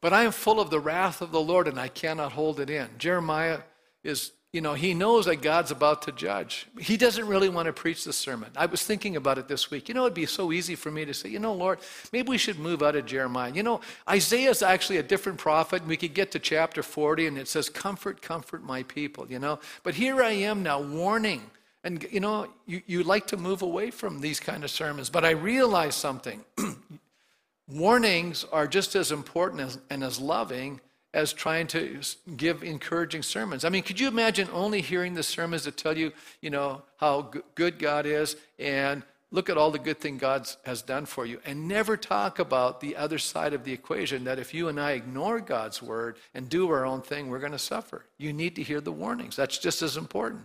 [0.00, 2.68] But I am full of the wrath of the Lord and I cannot hold it
[2.68, 2.88] in.
[2.98, 3.60] Jeremiah
[4.02, 6.66] is you know, he knows that God's about to judge.
[6.80, 8.50] He doesn't really want to preach the sermon.
[8.56, 9.86] I was thinking about it this week.
[9.86, 11.78] You know, it'd be so easy for me to say, you know, Lord,
[12.10, 13.52] maybe we should move out of Jeremiah.
[13.52, 15.82] You know, Isaiah is actually a different prophet.
[15.82, 19.38] And we could get to chapter 40 and it says, Comfort, comfort my people, you
[19.38, 19.60] know.
[19.82, 21.42] But here I am now warning.
[21.84, 25.10] And, you know, you, you like to move away from these kind of sermons.
[25.10, 26.42] But I realize something.
[27.68, 30.80] Warnings are just as important as, and as loving
[31.16, 31.98] as trying to
[32.36, 33.64] give encouraging sermons.
[33.64, 37.32] I mean, could you imagine only hearing the sermons that tell you, you know, how
[37.54, 41.40] good God is and look at all the good thing God has done for you
[41.46, 44.90] and never talk about the other side of the equation that if you and I
[44.92, 48.04] ignore God's word and do our own thing, we're going to suffer.
[48.18, 49.36] You need to hear the warnings.
[49.36, 50.44] That's just as important.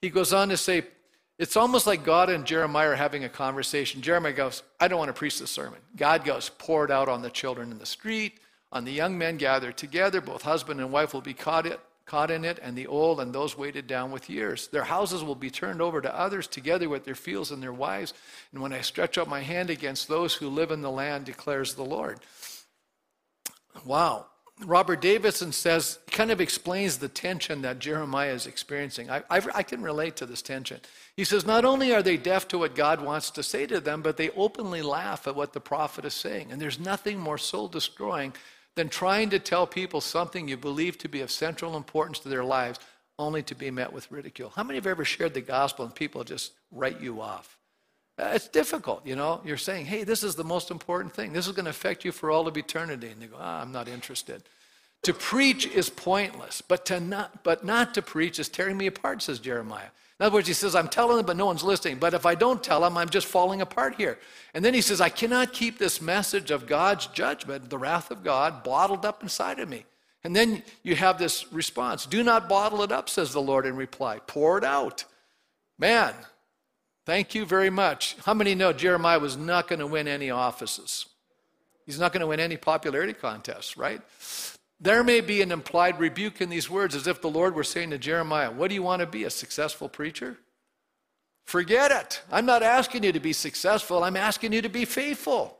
[0.00, 0.84] He goes on to say,
[1.38, 4.00] it's almost like God and Jeremiah are having a conversation.
[4.00, 5.80] Jeremiah goes, I don't want to preach the sermon.
[5.94, 8.40] God goes, pour it out on the children in the street,
[8.72, 12.30] On the young men gathered together, both husband and wife will be caught, it, caught
[12.30, 14.68] in it, and the old and those weighted down with years.
[14.68, 18.14] Their houses will be turned over to others, together with their fields and their wives.
[18.52, 21.74] And when I stretch out my hand against those who live in the land, declares
[21.74, 22.20] the Lord.
[23.84, 24.26] Wow.
[24.64, 29.10] Robert Davidson says, kind of explains the tension that Jeremiah is experiencing.
[29.10, 30.80] I, I, I, can relate to this tension.
[31.16, 34.02] He says, not only are they deaf to what God wants to say to them,
[34.02, 36.52] but they openly laugh at what the prophet is saying.
[36.52, 38.34] And there's nothing more soul destroying
[38.76, 42.44] than trying to tell people something you believe to be of central importance to their
[42.44, 42.78] lives,
[43.18, 44.52] only to be met with ridicule.
[44.54, 47.58] How many have ever shared the gospel and people just write you off?
[48.18, 49.40] Uh, it's difficult, you know.
[49.44, 51.32] You're saying, hey, this is the most important thing.
[51.32, 53.08] This is going to affect you for all of eternity.
[53.08, 54.42] And they go, ah, I'm not interested.
[55.04, 59.22] To preach is pointless, but, to not, but not to preach is tearing me apart,
[59.22, 59.88] says Jeremiah.
[60.20, 61.96] In other words, he says, I'm telling them, but no one's listening.
[61.96, 64.18] But if I don't tell them, I'm just falling apart here.
[64.52, 68.22] And then he says, I cannot keep this message of God's judgment, the wrath of
[68.22, 69.86] God, bottled up inside of me.
[70.22, 73.76] And then you have this response Do not bottle it up, says the Lord in
[73.76, 74.20] reply.
[74.26, 75.06] Pour it out.
[75.78, 76.12] Man,
[77.06, 78.14] thank you very much.
[78.26, 81.06] How many know Jeremiah was not going to win any offices?
[81.86, 84.02] He's not going to win any popularity contests, right?
[84.80, 87.90] There may be an implied rebuke in these words, as if the Lord were saying
[87.90, 90.38] to Jeremiah, What do you want to be, a successful preacher?
[91.44, 92.22] Forget it.
[92.30, 95.56] I'm not asking you to be successful, I'm asking you to be faithful.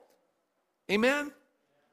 [0.90, 1.32] Amen?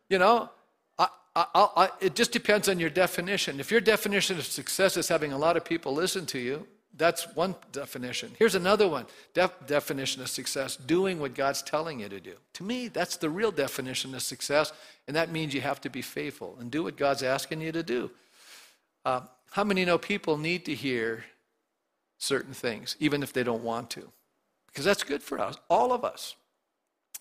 [0.09, 0.49] You know,
[0.97, 3.59] I, I, I, it just depends on your definition.
[3.59, 6.65] If your definition of success is having a lot of people listen to you,
[6.97, 8.31] that's one definition.
[8.39, 12.33] Here's another one Def- definition of success doing what God's telling you to do.
[12.53, 14.73] To me, that's the real definition of success,
[15.07, 17.83] and that means you have to be faithful and do what God's asking you to
[17.83, 18.09] do.
[19.05, 21.23] Uh, how many know people need to hear
[22.17, 24.11] certain things, even if they don't want to?
[24.67, 26.35] Because that's good for us, all of us.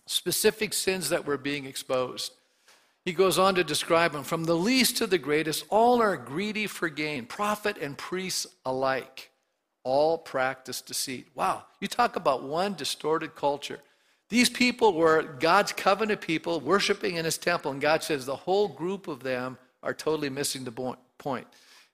[0.06, 2.32] Specific sins that were being exposed.
[3.04, 6.66] He goes on to describe them from the least to the greatest, all are greedy
[6.66, 9.30] for gain, prophet and priests alike
[9.86, 11.28] all practice deceit.
[11.36, 13.78] Wow, you talk about one distorted culture.
[14.28, 18.66] These people were God's covenant people worshiping in his temple, and God says the whole
[18.66, 21.46] group of them are totally missing the point.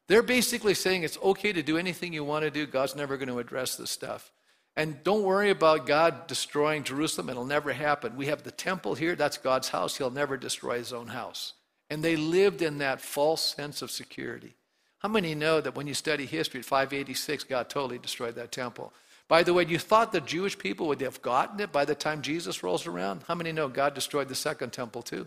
[0.09, 3.29] They're basically saying it's okay to do anything you want to do, God's never going
[3.29, 4.33] to address this stuff.
[4.75, 8.17] And don't worry about God destroying Jerusalem, it'll never happen.
[8.17, 11.53] We have the temple here, that's God's house, he'll never destroy his own house.
[11.91, 14.55] And they lived in that false sense of security.
[15.03, 18.93] How many know that when you study history, at 586, God totally destroyed that temple?
[19.27, 22.23] By the way, you thought the Jewish people would have gotten it by the time
[22.23, 23.23] Jesus rolls around?
[23.27, 25.27] How many know God destroyed the second temple too?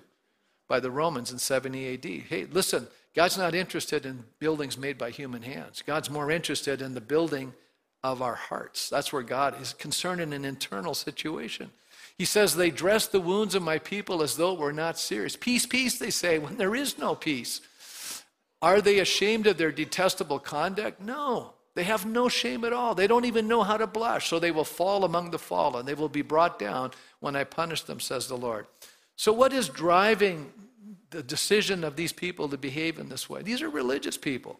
[0.67, 2.05] By the Romans in 70 AD.
[2.05, 5.83] Hey, listen, God's not interested in buildings made by human hands.
[5.85, 7.53] God's more interested in the building
[8.03, 8.89] of our hearts.
[8.89, 11.71] That's where God is concerned in an internal situation.
[12.17, 15.35] He says, They dress the wounds of my people as though it were not serious.
[15.35, 17.61] Peace, peace, they say, when there is no peace.
[18.61, 21.01] Are they ashamed of their detestable conduct?
[21.01, 21.53] No.
[21.75, 22.95] They have no shame at all.
[22.95, 24.29] They don't even know how to blush.
[24.29, 25.85] So they will fall among the fallen.
[25.85, 28.65] They will be brought down when I punish them, says the Lord.
[29.17, 30.51] So, what is driving
[31.09, 33.41] the decision of these people to behave in this way?
[33.41, 34.59] These are religious people,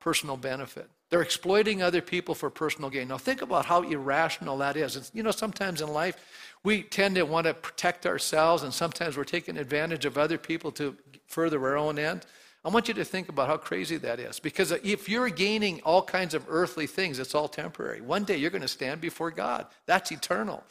[0.00, 0.88] personal benefit.
[1.10, 3.08] They're exploiting other people for personal gain.
[3.08, 4.96] Now, think about how irrational that is.
[4.96, 6.16] It's, you know, sometimes in life,
[6.64, 10.72] we tend to want to protect ourselves, and sometimes we're taking advantage of other people
[10.72, 12.24] to further our own end.
[12.64, 14.38] I want you to think about how crazy that is.
[14.38, 18.00] Because if you're gaining all kinds of earthly things, it's all temporary.
[18.00, 19.66] One day you're going to stand before God.
[19.86, 20.62] That's eternal.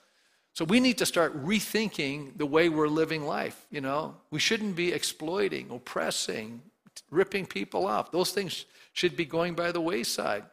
[0.54, 4.16] So we need to start rethinking the way we're living life, you know?
[4.32, 6.62] We shouldn't be exploiting, oppressing,
[7.10, 8.12] ripping people off.
[8.12, 10.44] Those things should be going by the wayside.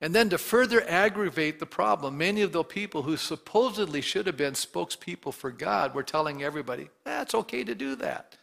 [0.00, 4.36] And then to further aggravate the problem, many of the people who supposedly should have
[4.36, 8.35] been spokespeople for God were telling everybody, it's okay to do that.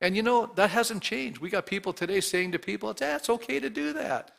[0.00, 1.38] And you know, that hasn't changed.
[1.40, 4.32] We got people today saying to people, it's, it's okay to do that.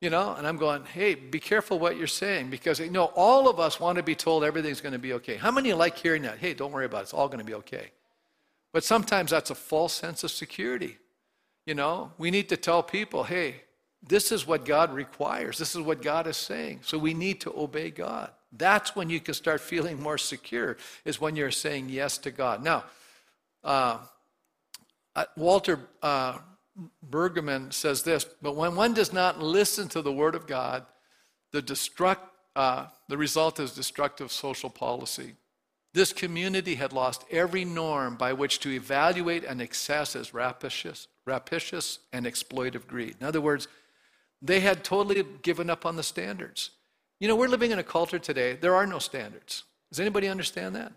[0.00, 3.48] You know, and I'm going, hey, be careful what you're saying because, you know, all
[3.48, 5.36] of us want to be told everything's going to be okay.
[5.36, 6.38] How many like hearing that?
[6.38, 7.02] Hey, don't worry about it.
[7.02, 7.90] It's all going to be okay.
[8.72, 10.96] But sometimes that's a false sense of security.
[11.66, 13.56] You know, we need to tell people, hey,
[14.02, 15.58] this is what God requires.
[15.58, 16.80] This is what God is saying.
[16.82, 18.30] So we need to obey God.
[18.52, 22.64] That's when you can start feeling more secure, is when you're saying yes to God.
[22.64, 22.84] Now,
[23.62, 23.98] uh,
[25.36, 26.38] Walter uh,
[27.08, 30.86] Brueggemann says this, but when one does not listen to the word of God,
[31.52, 32.20] the, destruct,
[32.56, 35.34] uh, the result is destructive social policy.
[35.92, 41.98] This community had lost every norm by which to evaluate an excess as rapacious, rapacious
[42.12, 43.16] and exploitive greed.
[43.20, 43.66] In other words,
[44.40, 46.70] they had totally given up on the standards.
[47.18, 49.64] You know, we're living in a culture today, there are no standards.
[49.90, 50.92] Does anybody understand that?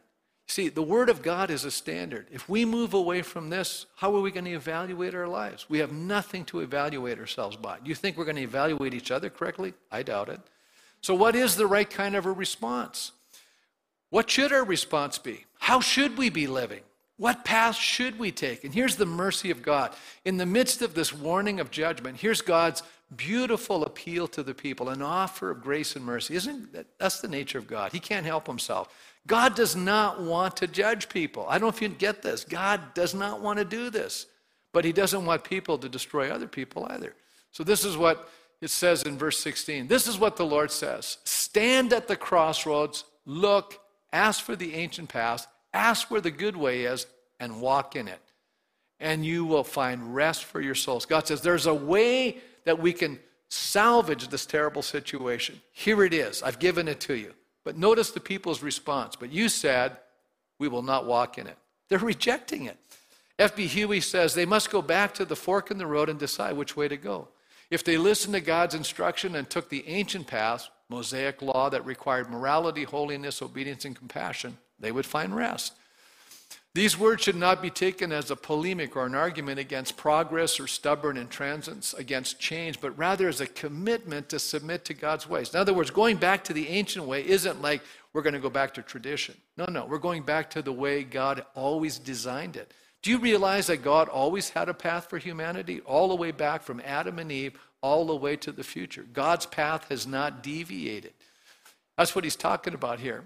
[0.48, 2.28] See, the Word of God is a standard.
[2.32, 5.70] If we move away from this, how are we going to evaluate our lives?
[5.70, 7.78] We have nothing to evaluate ourselves by.
[7.82, 9.74] Do you think we're going to evaluate each other correctly?
[9.92, 10.42] I doubt it.
[11.02, 13.14] So, what is the right kind of a response?
[14.10, 15.46] What should our response be?
[15.58, 16.82] How should we be living?
[17.18, 18.64] What path should we take?
[18.64, 19.94] And here's the mercy of God.
[20.26, 22.84] In the midst of this warning of judgment, here's God's
[23.16, 26.36] beautiful appeal to the people, an offer of grace and mercy.
[26.36, 27.92] Isn't that, that's the nature of God?
[27.92, 28.94] He can't help himself.
[29.26, 31.46] God does not want to judge people.
[31.48, 32.44] I don't know if you get this.
[32.44, 34.26] God does not want to do this,
[34.74, 37.16] but he doesn't want people to destroy other people either.
[37.52, 39.88] So this is what it says in verse 16.
[39.88, 41.18] This is what the Lord says.
[41.24, 43.80] Stand at the crossroads, look,
[44.12, 47.06] ask for the ancient path, ask where the good way is
[47.40, 48.22] and walk in it.
[49.00, 51.06] And you will find rest for your souls.
[51.06, 55.62] God says there's a way that we can salvage this terrible situation.
[55.72, 56.42] Here it is.
[56.42, 57.34] I've given it to you.
[57.64, 59.16] But notice the people's response.
[59.16, 59.98] But you said,
[60.60, 61.58] We will not walk in it.
[61.90, 62.78] They're rejecting it.
[63.40, 63.68] F.B.
[63.68, 66.78] Huey says they must go back to the fork in the road and decide which
[66.78, 67.30] way to go.
[67.72, 72.30] If they listened to God's instruction and took the ancient path, Mosaic law that required
[72.30, 75.74] morality, holiness, obedience, and compassion, they would find rest.
[76.76, 80.66] These words should not be taken as a polemic or an argument against progress or
[80.66, 85.54] stubborn intransigence against change, but rather as a commitment to submit to God's ways.
[85.54, 88.50] In other words, going back to the ancient way isn't like we're going to go
[88.50, 89.36] back to tradition.
[89.56, 92.74] No, no, we're going back to the way God always designed it.
[93.04, 96.64] Do you realize that God always had a path for humanity, all the way back
[96.64, 99.06] from Adam and Eve, all the way to the future?
[99.14, 101.14] God's path has not deviated.
[101.98, 103.26] That's what he's talking about here.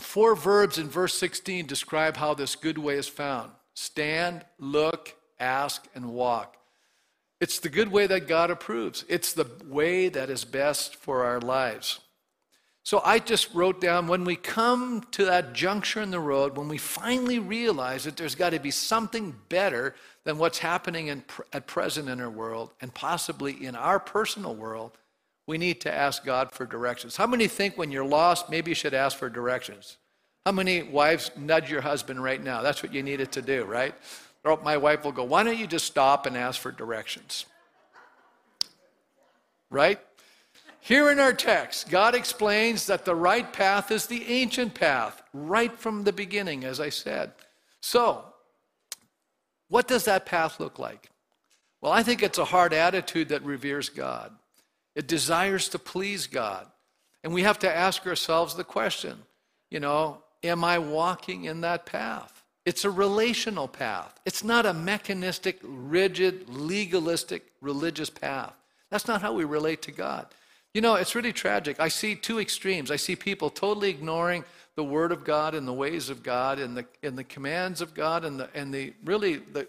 [0.00, 5.86] Four verbs in verse 16 describe how this good way is found stand, look, ask,
[5.94, 6.56] and walk.
[7.40, 11.40] It's the good way that God approves, it's the way that is best for our
[11.40, 12.00] lives.
[12.82, 16.68] So I just wrote down when we come to that juncture in the road, when
[16.68, 21.66] we finally realize that there's got to be something better than what's happening in, at
[21.66, 24.96] present in our world and possibly in our personal world,
[25.50, 27.16] we need to ask God for directions.
[27.16, 29.96] How many think when you're lost, maybe you should ask for directions?
[30.46, 32.62] How many wives nudge your husband right now?
[32.62, 33.92] That's what you needed to do, right?
[34.44, 37.46] Or my wife will go, Why don't you just stop and ask for directions?
[39.70, 39.98] Right?
[40.78, 45.72] Here in our text, God explains that the right path is the ancient path, right
[45.72, 47.32] from the beginning, as I said.
[47.80, 48.24] So,
[49.68, 51.10] what does that path look like?
[51.80, 54.32] Well, I think it's a hard attitude that reveres God.
[54.94, 56.66] It desires to please God.
[57.22, 59.18] And we have to ask ourselves the question,
[59.70, 62.42] you know, am I walking in that path?
[62.64, 64.20] It's a relational path.
[64.26, 68.54] It's not a mechanistic, rigid, legalistic, religious path.
[68.90, 70.26] That's not how we relate to God.
[70.74, 71.80] You know, it's really tragic.
[71.80, 72.90] I see two extremes.
[72.90, 74.44] I see people totally ignoring
[74.76, 77.92] the Word of God and the ways of God and the, and the commands of
[77.92, 79.66] God and the, and the really the,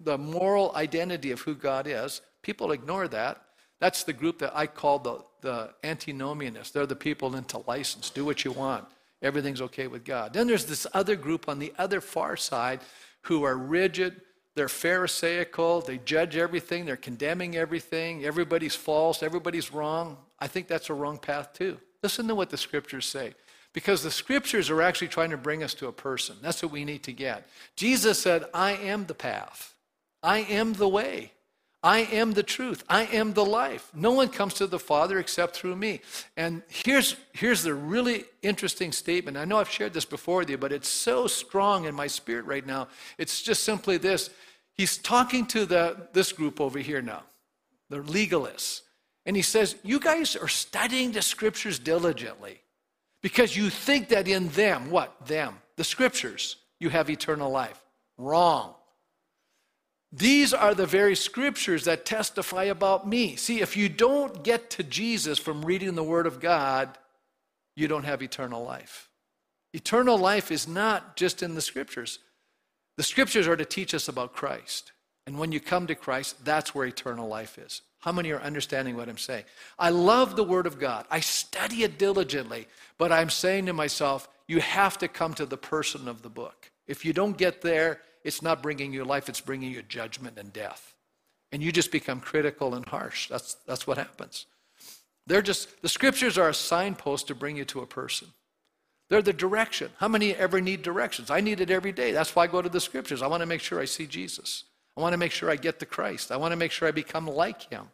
[0.00, 2.22] the moral identity of who God is.
[2.42, 3.42] People ignore that.
[3.80, 6.72] That's the group that I call the, the antinomianists.
[6.72, 8.10] They're the people into license.
[8.10, 8.84] Do what you want.
[9.22, 10.32] Everything's okay with God.
[10.32, 12.80] Then there's this other group on the other far side
[13.22, 14.20] who are rigid.
[14.54, 15.82] They're Pharisaical.
[15.82, 16.84] They judge everything.
[16.84, 18.24] They're condemning everything.
[18.24, 19.22] Everybody's false.
[19.22, 20.16] Everybody's wrong.
[20.38, 21.78] I think that's a wrong path, too.
[22.02, 23.34] Listen to what the scriptures say.
[23.72, 26.36] Because the scriptures are actually trying to bring us to a person.
[26.42, 27.46] That's what we need to get.
[27.76, 29.74] Jesus said, I am the path,
[30.22, 31.32] I am the way.
[31.82, 32.84] I am the truth.
[32.88, 33.90] I am the life.
[33.94, 36.02] No one comes to the Father except through me.
[36.36, 39.38] And here's, here's the really interesting statement.
[39.38, 42.44] I know I've shared this before with you, but it's so strong in my spirit
[42.44, 42.88] right now.
[43.16, 44.28] It's just simply this.
[44.74, 47.22] He's talking to the, this group over here now,
[47.88, 48.82] the legalists.
[49.24, 52.60] And he says, You guys are studying the scriptures diligently
[53.22, 55.26] because you think that in them, what?
[55.26, 57.82] Them, the scriptures, you have eternal life.
[58.18, 58.74] Wrong.
[60.12, 63.36] These are the very scriptures that testify about me.
[63.36, 66.98] See, if you don't get to Jesus from reading the Word of God,
[67.76, 69.08] you don't have eternal life.
[69.72, 72.18] Eternal life is not just in the scriptures.
[72.96, 74.92] The scriptures are to teach us about Christ.
[75.26, 77.82] And when you come to Christ, that's where eternal life is.
[78.00, 79.44] How many are understanding what I'm saying?
[79.78, 81.06] I love the Word of God.
[81.10, 82.66] I study it diligently,
[82.98, 86.72] but I'm saying to myself, you have to come to the person of the book.
[86.88, 90.52] If you don't get there, it's not bringing you life, it's bringing you judgment and
[90.52, 90.94] death.
[91.52, 93.28] And you just become critical and harsh.
[93.28, 94.46] That's, that's what happens.
[95.26, 98.28] They're just, the scriptures are a signpost to bring you to a person.
[99.08, 99.90] They're the direction.
[99.98, 101.30] How many ever need directions?
[101.30, 102.12] I need it every day.
[102.12, 103.22] That's why I go to the scriptures.
[103.22, 104.64] I want to make sure I see Jesus.
[104.96, 106.30] I want to make sure I get to Christ.
[106.30, 107.88] I want to make sure I become like him.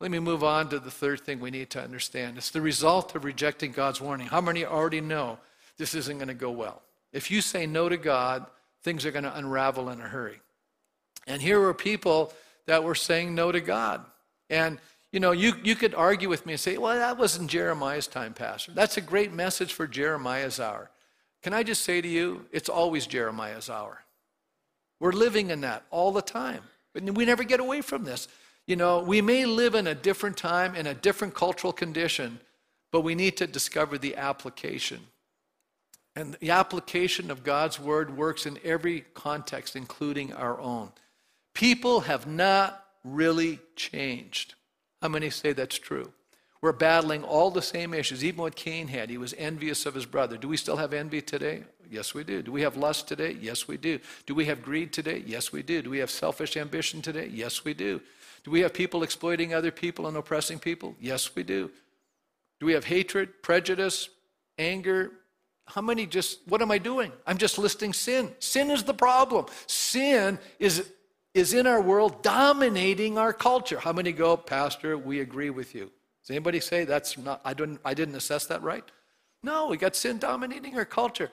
[0.00, 2.36] Let me move on to the third thing we need to understand.
[2.36, 4.26] It's the result of rejecting God's warning.
[4.26, 5.38] How many already know
[5.78, 6.82] this isn't going to go well?
[7.12, 8.46] If you say no to God,
[8.86, 10.40] things are going to unravel in a hurry.
[11.26, 12.32] And here were people
[12.66, 14.04] that were saying no to God.
[14.48, 14.78] And
[15.10, 18.32] you know, you, you could argue with me and say, well, that wasn't Jeremiah's time,
[18.32, 18.70] Pastor.
[18.72, 20.88] That's a great message for Jeremiah's hour.
[21.42, 24.04] Can I just say to you, it's always Jeremiah's hour.
[25.00, 26.62] We're living in that all the time.
[26.94, 28.28] But we never get away from this.
[28.68, 32.38] You know, we may live in a different time, in a different cultural condition,
[32.92, 35.00] but we need to discover the application.
[36.16, 40.90] And the application of God's word works in every context, including our own.
[41.52, 44.54] People have not really changed.
[45.02, 46.10] How many say that's true?
[46.62, 49.10] We're battling all the same issues, even what Cain had.
[49.10, 50.38] He was envious of his brother.
[50.38, 51.64] Do we still have envy today?
[51.88, 52.42] Yes, we do.
[52.42, 53.36] Do we have lust today?
[53.38, 54.00] Yes, we do.
[54.24, 55.22] Do we have greed today?
[55.26, 55.82] Yes, we do.
[55.82, 57.28] Do we have selfish ambition today?
[57.30, 58.00] Yes, we do.
[58.42, 60.96] Do we have people exploiting other people and oppressing people?
[60.98, 61.70] Yes, we do.
[62.58, 64.08] Do we have hatred, prejudice,
[64.58, 65.12] anger?
[65.66, 67.12] How many just, what am I doing?
[67.26, 68.32] I'm just listing sin.
[68.38, 69.46] Sin is the problem.
[69.66, 70.90] Sin is,
[71.34, 73.78] is in our world dominating our culture.
[73.78, 75.90] How many go, Pastor, we agree with you?
[76.22, 78.84] Does anybody say that's not, I didn't, I didn't assess that right?
[79.42, 81.30] No, we got sin dominating our culture.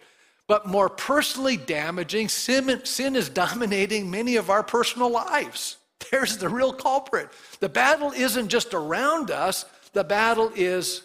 [0.47, 5.77] But more personally damaging, sin, sin is dominating many of our personal lives.
[6.11, 7.29] There's the real culprit.
[7.59, 11.03] The battle isn't just around us, the battle is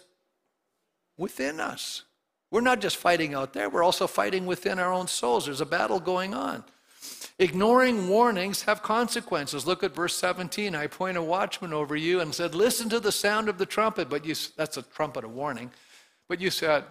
[1.17, 2.03] within us.
[2.51, 5.45] We're not just fighting out there, we're also fighting within our own souls.
[5.45, 6.63] There's a battle going on.
[7.37, 9.65] Ignoring warnings have consequences.
[9.65, 10.75] Look at verse 17.
[10.75, 14.09] I point a watchman over you and said, Listen to the sound of the trumpet.
[14.09, 15.71] But you, that's a trumpet of warning.
[16.27, 16.83] But you said,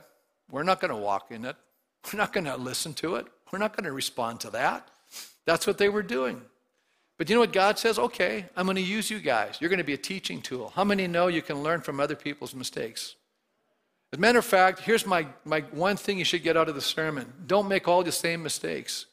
[0.51, 1.57] We're not going to walk in it.
[2.11, 3.27] We're not going to listen to it.
[3.53, 4.89] We're not going to respond to that.
[5.45, 6.41] That's what they were doing.
[7.19, 7.99] But you know what God says?
[7.99, 9.59] Okay, I'm going to use you guys.
[9.61, 10.73] You're going to be a teaching tool.
[10.75, 13.17] How many know you can learn from other people's mistakes?
[14.13, 16.75] As a matter of fact, here's my, my one thing you should get out of
[16.75, 17.31] the sermon.
[17.47, 19.07] Don't make all the same mistakes.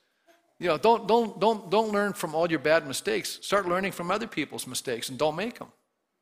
[0.58, 3.40] You know, don't, don't, don't, don't learn from all your bad mistakes.
[3.42, 5.68] Start learning from other people's mistakes and don't make them.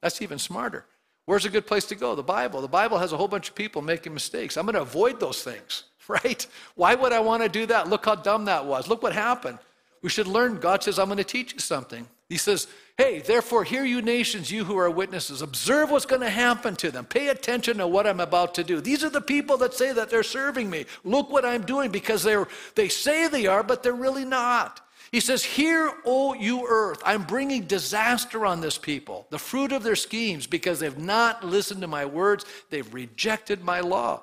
[0.02, 0.86] That's even smarter.
[1.26, 2.16] Where's a good place to go?
[2.16, 2.62] The Bible.
[2.62, 4.58] The Bible has a whole bunch of people making mistakes.
[4.58, 6.46] I'm going to avoid those things, right?
[6.76, 7.90] Why would I want to do that?
[7.90, 8.88] Look how dumb that was.
[8.88, 9.60] Look what happened.
[10.02, 10.60] We should learn.
[10.60, 12.08] God says, I'm going to teach you something.
[12.28, 15.42] He says, Hey, therefore, hear you nations, you who are witnesses.
[15.42, 17.06] Observe what's going to happen to them.
[17.06, 18.82] Pay attention to what I'm about to do.
[18.82, 20.86] These are the people that say that they're serving me.
[21.04, 24.80] Look what I'm doing because they're, they say they are, but they're really not.
[25.12, 29.82] He says, Hear, O you earth, I'm bringing disaster on this people, the fruit of
[29.82, 34.22] their schemes, because they've not listened to my words, they've rejected my law.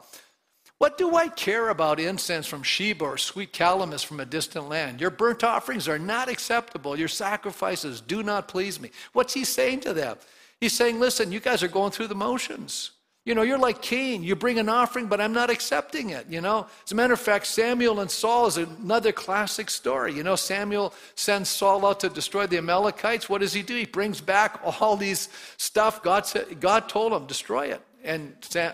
[0.81, 4.99] What do I care about incense from Sheba or sweet calamus from a distant land?
[4.99, 6.99] Your burnt offerings are not acceptable.
[6.99, 8.91] Your sacrifices do not please me.
[9.13, 10.17] What's he saying to them?
[10.59, 12.93] He's saying, listen, you guys are going through the motions.
[13.27, 14.23] You know, you're like Cain.
[14.23, 16.25] You bring an offering, but I'm not accepting it.
[16.31, 20.15] You know, as a matter of fact, Samuel and Saul is another classic story.
[20.15, 23.29] You know, Samuel sends Saul out to destroy the Amalekites.
[23.29, 23.77] What does he do?
[23.77, 25.29] He brings back all these
[25.59, 26.03] stuff.
[26.03, 27.83] God said, God told him, destroy it.
[28.03, 28.73] And uh,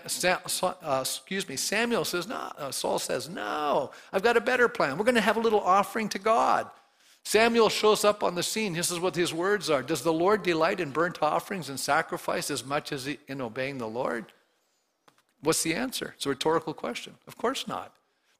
[1.01, 2.51] excuse me, Samuel says, no.
[2.57, 4.97] Uh, Saul says, no, I've got a better plan.
[4.97, 6.69] We're going to have a little offering to God.
[7.23, 8.71] Samuel shows up on the scene.
[8.71, 12.49] This is what his words are Does the Lord delight in burnt offerings and sacrifice
[12.49, 14.31] as much as in obeying the Lord?
[15.41, 16.13] What's the answer?
[16.15, 17.15] It's a rhetorical question.
[17.27, 17.93] Of course not.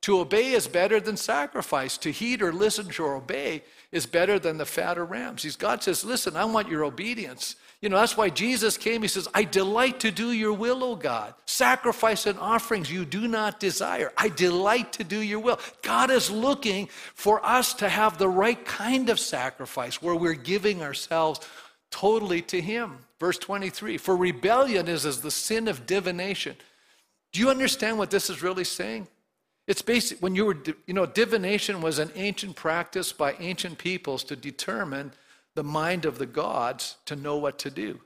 [0.03, 1.97] To obey is better than sacrifice.
[1.97, 5.55] To heed or listen to or obey is better than the fat of rams.
[5.57, 7.57] God says, Listen, I want your obedience.
[7.82, 9.03] You know, that's why Jesus came.
[9.03, 11.36] He says, I delight to do your will, O God.
[11.45, 14.11] Sacrifice and offerings you do not desire.
[14.17, 15.59] I delight to do your will.
[15.84, 20.82] God is looking for us to have the right kind of sacrifice where we're giving
[20.82, 21.39] ourselves
[21.91, 22.97] totally to Him.
[23.19, 26.55] Verse 23 For rebellion is as the sin of divination.
[27.32, 29.07] Do you understand what this is really saying?
[29.67, 30.57] It's basic when you were,
[30.88, 35.11] you know, divination was an ancient practice by ancient peoples to determine
[35.58, 37.99] the mind of the gods to know what to do.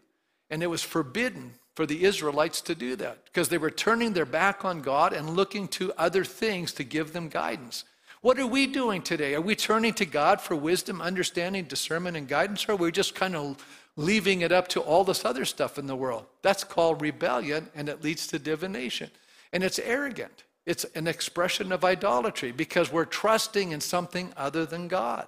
[0.49, 4.26] And it was forbidden for the Israelites to do that because they were turning their
[4.26, 7.84] back on God and looking to other things to give them guidance.
[8.22, 9.36] What are we doing today?
[9.36, 13.16] Are we turning to God for wisdom, understanding, discernment, and guidance, or are we just
[13.16, 13.62] kind of
[13.97, 16.26] leaving it up to all this other stuff in the world?
[16.43, 19.12] That's called rebellion, and it leads to divination.
[19.52, 20.45] And it's arrogant.
[20.66, 25.28] It's an expression of idolatry because we're trusting in something other than God.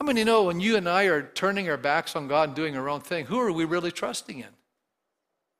[0.00, 2.76] How many know when you and I are turning our backs on God and doing
[2.76, 4.48] our own thing, who are we really trusting in?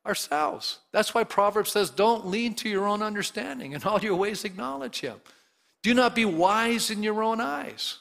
[0.06, 0.80] Ourselves.
[0.92, 3.72] That's why Proverbs says, don't lean to your own understanding.
[3.72, 5.20] In all your ways, acknowledge Him.
[5.82, 7.98] Do not be wise in your own eyes.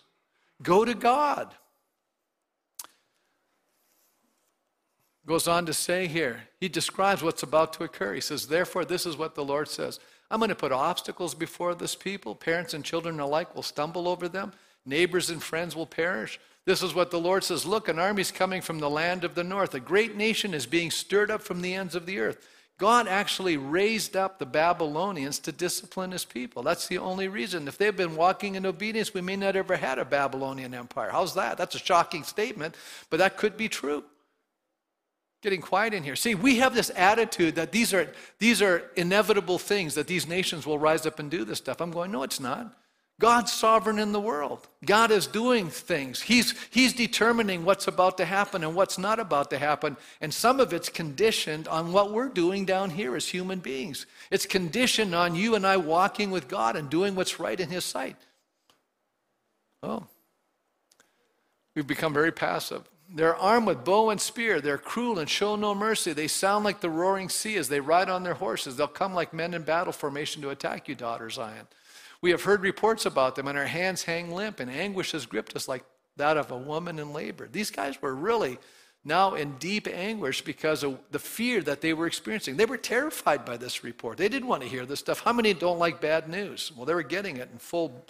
[0.61, 1.53] Go to God.
[5.25, 8.13] Goes on to say here, he describes what's about to occur.
[8.13, 11.75] He says, Therefore, this is what the Lord says I'm going to put obstacles before
[11.75, 12.35] this people.
[12.35, 14.51] Parents and children alike will stumble over them.
[14.85, 16.39] Neighbors and friends will perish.
[16.65, 19.43] This is what the Lord says Look, an army's coming from the land of the
[19.43, 19.73] north.
[19.73, 22.47] A great nation is being stirred up from the ends of the earth.
[22.79, 26.63] God actually raised up the Babylonians to discipline his people.
[26.63, 27.67] That's the only reason.
[27.67, 31.11] If they've been walking in obedience, we may not ever had a Babylonian empire.
[31.11, 31.57] How's that?
[31.57, 32.75] That's a shocking statement,
[33.09, 34.03] but that could be true.
[35.43, 36.15] Getting quiet in here.
[36.15, 40.65] See, we have this attitude that these are these are inevitable things that these nations
[40.65, 41.79] will rise up and do this stuff.
[41.81, 42.73] I'm going, no, it's not.
[43.19, 44.67] God's sovereign in the world.
[44.83, 46.21] God is doing things.
[46.21, 49.97] He's, he's determining what's about to happen and what's not about to happen.
[50.19, 54.07] And some of it's conditioned on what we're doing down here as human beings.
[54.31, 57.85] It's conditioned on you and I walking with God and doing what's right in His
[57.85, 58.17] sight.
[59.83, 60.07] Oh,
[61.75, 62.83] we've become very passive.
[63.13, 64.59] They're armed with bow and spear.
[64.59, 66.13] They're cruel and show no mercy.
[66.13, 68.75] They sound like the roaring sea as they ride on their horses.
[68.75, 71.67] They'll come like men in battle formation to attack you, daughter Zion.
[72.23, 75.57] We have heard reports about them, and our hands hang limp, and anguish has gripped
[75.57, 75.83] us like
[76.15, 77.49] that of a woman in labor.
[77.51, 78.59] These guys were really
[79.03, 82.55] now in deep anguish because of the fear that they were experiencing.
[82.55, 84.17] They were terrified by this report.
[84.17, 85.19] They didn't want to hear this stuff.
[85.19, 86.71] How many don't like bad news?
[86.73, 88.05] Well, they were getting it in full,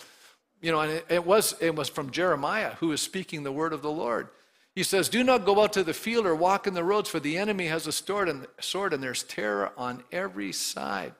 [0.61, 3.81] you know, and it, was, it was from Jeremiah who was speaking the word of
[3.81, 4.27] the Lord.
[4.75, 7.19] He says, Do not go out to the field or walk in the roads, for
[7.19, 11.13] the enemy has a sword and, sword, and there's terror on every side.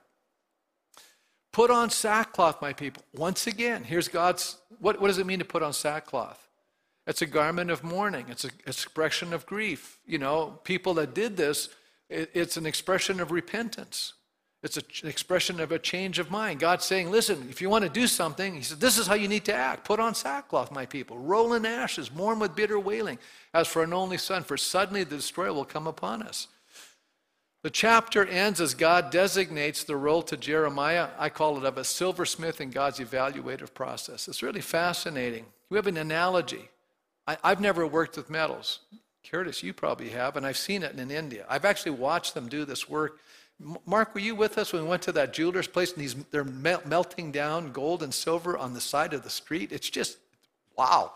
[1.54, 3.04] Put on sackcloth, my people.
[3.14, 4.58] Once again, here's God's.
[4.80, 6.50] What, what does it mean to put on sackcloth?
[7.06, 10.00] It's a garment of mourning, it's an expression of grief.
[10.06, 11.70] You know, people that did this,
[12.10, 14.14] it, it's an expression of repentance.
[14.64, 16.62] It's a, an expression of a change of mind.
[16.62, 19.28] God's saying, listen, if you want to do something, He said, this is how you
[19.28, 19.84] need to act.
[19.84, 21.20] Put on sackcloth, my people.
[21.20, 23.20] Roll in ashes, mourn with bitter wailing,
[23.54, 26.48] as for an only son, for suddenly the destroyer will come upon us.
[27.64, 31.08] The chapter ends as God designates the role to Jeremiah.
[31.18, 34.28] I call it of a silversmith in God's evaluative process.
[34.28, 35.46] It's really fascinating.
[35.70, 36.70] We have an analogy.
[37.26, 38.80] I, have never worked with metals.
[39.30, 41.46] Curtis, you probably have, and I've seen it in India.
[41.50, 43.20] I've actually watched them do this work.
[43.86, 46.44] Mark, were you with us when we went to that jeweler's place and these, they're
[46.44, 49.72] melting down gold and silver on the side of the street?
[49.72, 50.18] It's just,
[50.78, 51.14] wow.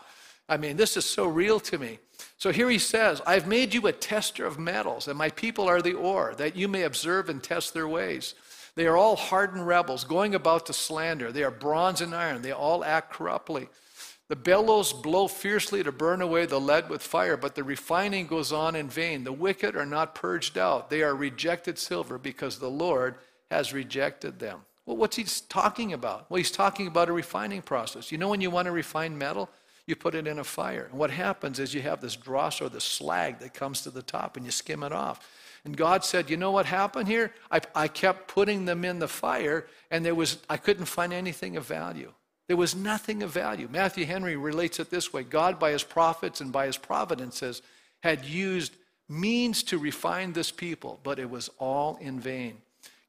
[0.48, 1.98] I mean, this is so real to me.
[2.38, 5.82] So here he says, I've made you a tester of metals, and my people are
[5.82, 8.34] the ore, that you may observe and test their ways.
[8.74, 11.32] They are all hardened rebels, going about to slander.
[11.32, 12.42] They are bronze and iron.
[12.42, 13.68] They all act corruptly.
[14.28, 18.52] The bellows blow fiercely to burn away the lead with fire, but the refining goes
[18.52, 19.24] on in vain.
[19.24, 20.90] The wicked are not purged out.
[20.90, 23.16] They are rejected silver because the Lord
[23.50, 24.60] has rejected them.
[24.84, 26.30] Well, what's he talking about?
[26.30, 28.12] Well, he's talking about a refining process.
[28.12, 29.48] You know, when you want to refine metal,
[29.88, 30.86] you put it in a fire.
[30.90, 34.02] And what happens is you have this dross or the slag that comes to the
[34.02, 35.26] top and you skim it off.
[35.64, 37.32] And God said, You know what happened here?
[37.50, 41.56] I, I kept putting them in the fire and there was I couldn't find anything
[41.56, 42.12] of value.
[42.48, 43.66] There was nothing of value.
[43.70, 47.62] Matthew Henry relates it this way God, by his prophets and by his providences,
[48.02, 48.74] had used
[49.08, 52.58] means to refine this people, but it was all in vain.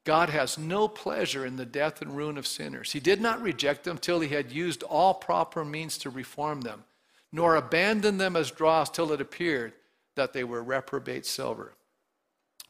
[0.04, 2.92] God has no pleasure in the death and ruin of sinners.
[2.92, 6.84] He did not reject them till he had used all proper means to reform them,
[7.32, 9.74] nor abandon them as dross till it appeared
[10.16, 11.74] that they were reprobate silver.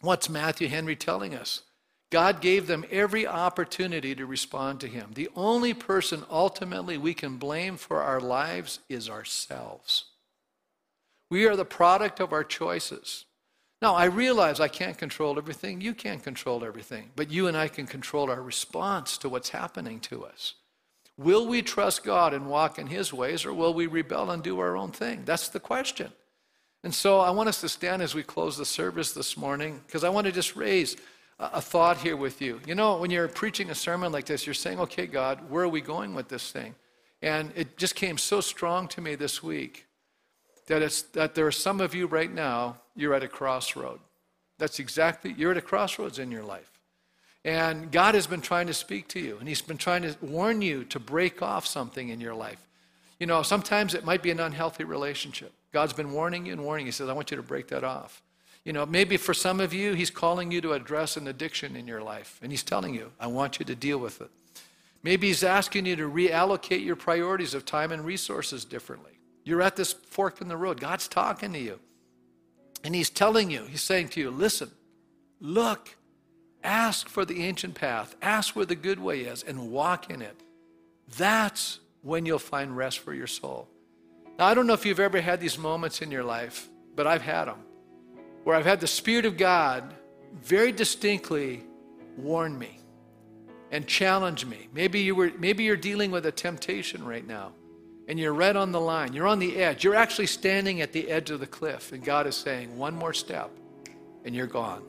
[0.00, 1.62] What's Matthew Henry telling us?
[2.10, 5.12] God gave them every opportunity to respond to him.
[5.14, 10.06] The only person ultimately we can blame for our lives is ourselves.
[11.30, 13.26] We are the product of our choices.
[13.82, 15.80] Now, I realize I can't control everything.
[15.80, 17.10] You can't control everything.
[17.16, 20.54] But you and I can control our response to what's happening to us.
[21.16, 24.58] Will we trust God and walk in His ways, or will we rebel and do
[24.58, 25.22] our own thing?
[25.24, 26.12] That's the question.
[26.82, 30.04] And so I want us to stand as we close the service this morning, because
[30.04, 30.96] I want to just raise
[31.38, 32.60] a thought here with you.
[32.66, 35.68] You know, when you're preaching a sermon like this, you're saying, okay, God, where are
[35.68, 36.74] we going with this thing?
[37.22, 39.86] And it just came so strong to me this week
[40.70, 43.98] that, it's, that there are some of you right now, you're at a crossroad.
[44.56, 46.70] That's exactly, you're at a crossroads in your life.
[47.44, 50.62] And God has been trying to speak to you, and He's been trying to warn
[50.62, 52.64] you to break off something in your life.
[53.18, 55.52] You know, sometimes it might be an unhealthy relationship.
[55.72, 56.92] God's been warning you and warning you.
[56.92, 58.22] He says, I want you to break that off.
[58.64, 61.88] You know, maybe for some of you, He's calling you to address an addiction in
[61.88, 64.30] your life, and He's telling you, I want you to deal with it.
[65.02, 69.10] Maybe He's asking you to reallocate your priorities of time and resources differently.
[69.50, 70.78] You're at this fork in the road.
[70.80, 71.80] God's talking to you.
[72.84, 74.70] And He's telling you, He's saying to you, listen,
[75.40, 75.96] look,
[76.62, 80.40] ask for the ancient path, ask where the good way is, and walk in it.
[81.18, 83.68] That's when you'll find rest for your soul.
[84.38, 87.22] Now, I don't know if you've ever had these moments in your life, but I've
[87.22, 87.58] had them
[88.44, 89.92] where I've had the Spirit of God
[90.40, 91.64] very distinctly
[92.16, 92.78] warn me.
[93.72, 94.68] and challenge me.
[94.72, 97.52] Maybe you were maybe you're dealing with a temptation right now
[98.10, 99.12] and you're right on the line.
[99.12, 99.84] You're on the edge.
[99.84, 103.12] You're actually standing at the edge of the cliff and God is saying, "One more
[103.12, 103.52] step
[104.24, 104.82] and you're gone."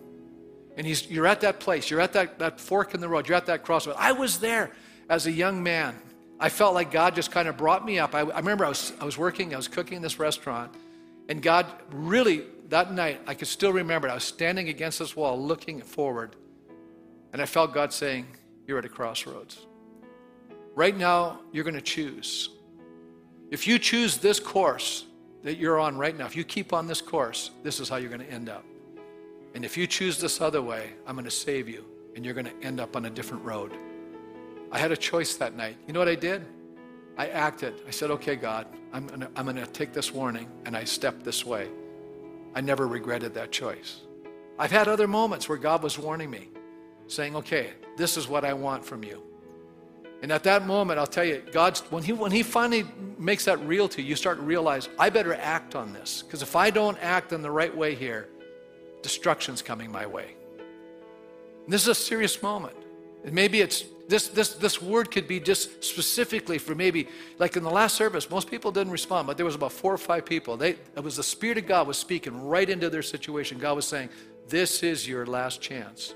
[0.75, 1.91] And he's, you're at that place.
[1.91, 3.27] You're at that, that fork in the road.
[3.27, 3.95] You're at that crossroad.
[3.99, 4.71] I was there
[5.07, 5.95] as a young man.
[6.39, 8.15] I felt like God just kind of brought me up.
[8.15, 10.73] I, I remember I was, I was working, I was cooking in this restaurant,
[11.29, 14.11] and God really, that night, I could still remember it.
[14.11, 16.35] I was standing against this wall looking forward,
[17.33, 18.25] and I felt God saying,
[18.65, 19.67] You're at a crossroads.
[20.73, 22.49] Right now, you're going to choose.
[23.51, 25.05] If you choose this course
[25.43, 28.09] that you're on right now, if you keep on this course, this is how you're
[28.09, 28.63] going to end up.
[29.53, 31.83] And if you choose this other way, I'm going to save you,
[32.15, 33.73] and you're going to end up on a different road.
[34.71, 35.75] I had a choice that night.
[35.85, 36.45] You know what I did?
[37.17, 37.73] I acted.
[37.85, 40.85] I said, okay, God, I'm going to, I'm going to take this warning, and I
[40.85, 41.67] stepped this way.
[42.55, 43.99] I never regretted that choice.
[44.57, 46.47] I've had other moments where God was warning me,
[47.07, 49.21] saying, okay, this is what I want from you.
[50.21, 52.85] And at that moment, I'll tell you, God's when He when He finally
[53.17, 56.21] makes that real to you, you start to realize I better act on this.
[56.21, 58.29] Because if I don't act in the right way here,
[59.01, 60.35] destruction's coming my way.
[61.65, 62.75] And this is a serious moment.
[63.23, 67.07] And maybe it's this, this, this word could be just specifically for maybe,
[67.39, 69.97] like in the last service, most people didn't respond, but there was about four or
[69.97, 70.57] five people.
[70.57, 73.57] They, it was the Spirit of God was speaking right into their situation.
[73.57, 74.09] God was saying,
[74.49, 76.13] This is your last chance.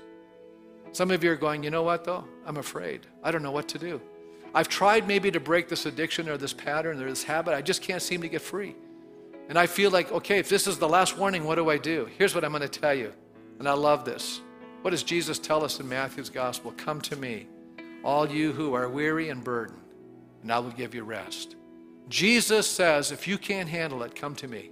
[0.96, 2.24] Some of you are going, You know what, though?
[2.46, 3.02] I'm afraid.
[3.22, 4.00] I don't know what to do.
[4.54, 7.52] I've tried maybe to break this addiction or this pattern or this habit.
[7.52, 8.74] I just can't seem to get free.
[9.50, 12.08] And I feel like, okay, if this is the last warning, what do I do?
[12.16, 13.12] Here's what I'm going to tell you.
[13.58, 14.40] And I love this.
[14.80, 16.72] What does Jesus tell us in Matthew's gospel?
[16.78, 17.46] Come to me,
[18.02, 19.82] all you who are weary and burdened,
[20.40, 21.56] and I will give you rest.
[22.08, 24.70] Jesus says, if you can't handle it, come to me.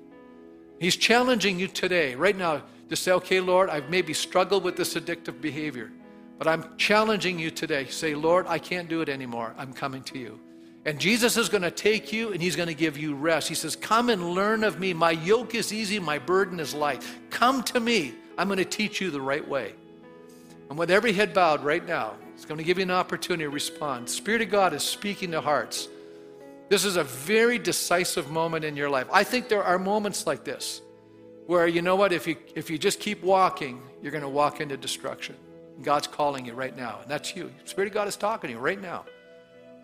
[0.81, 4.95] He's challenging you today, right now, to say, okay, Lord, I've maybe struggled with this
[4.95, 5.93] addictive behavior,
[6.39, 7.87] but I'm challenging you today.
[7.87, 9.55] Say, Lord, I can't do it anymore.
[9.57, 10.41] I'm coming to you.
[10.87, 13.49] And Jesus is going to take you and he's going to give you rest.
[13.49, 14.93] He says, Come and learn of me.
[14.93, 17.03] My yoke is easy, my burden is light.
[17.31, 18.15] Come to me.
[18.37, 19.75] I'm going to teach you the right way.
[20.69, 23.51] And with every head bowed right now, it's going to give you an opportunity to
[23.51, 24.11] respond.
[24.11, 25.89] Spirit of God is speaking to hearts.
[26.69, 29.07] This is a very decisive moment in your life.
[29.13, 30.83] I think there are moments like this
[31.47, 34.61] where you know what if you if you just keep walking, you're going to walk
[34.61, 35.37] into destruction.
[35.83, 37.53] God's calling you right now, and that's you.
[37.65, 39.05] Spirit of God is talking to you right now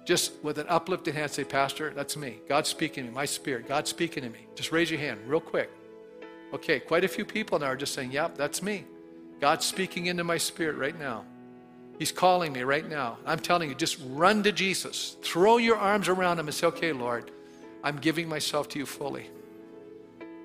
[0.04, 2.38] just with an uplifted hand say, Pastor, that's me.
[2.48, 3.68] God's speaking to me, my spirit.
[3.68, 4.46] God's speaking to me.
[4.54, 5.70] Just raise your hand real quick.
[6.52, 8.84] Okay, quite a few people now are just saying, Yep, that's me.
[9.40, 11.24] God's speaking into my spirit right now.
[11.98, 13.18] He's calling me right now.
[13.26, 15.16] I'm telling you, just run to Jesus.
[15.22, 17.30] Throw your arms around him and say, Okay, Lord,
[17.84, 19.30] I'm giving myself to you fully.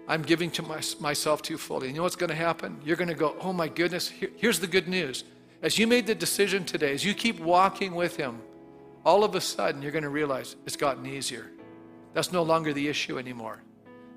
[0.08, 1.88] I'm giving to my, myself to you fully.
[1.88, 2.80] And you know what's going to happen?
[2.86, 5.24] You're going to go, Oh my goodness, Here, here's the good news.
[5.66, 8.40] As you made the decision today, as you keep walking with him,
[9.04, 11.50] all of a sudden you're going to realize it's gotten easier.
[12.14, 13.64] That's no longer the issue anymore.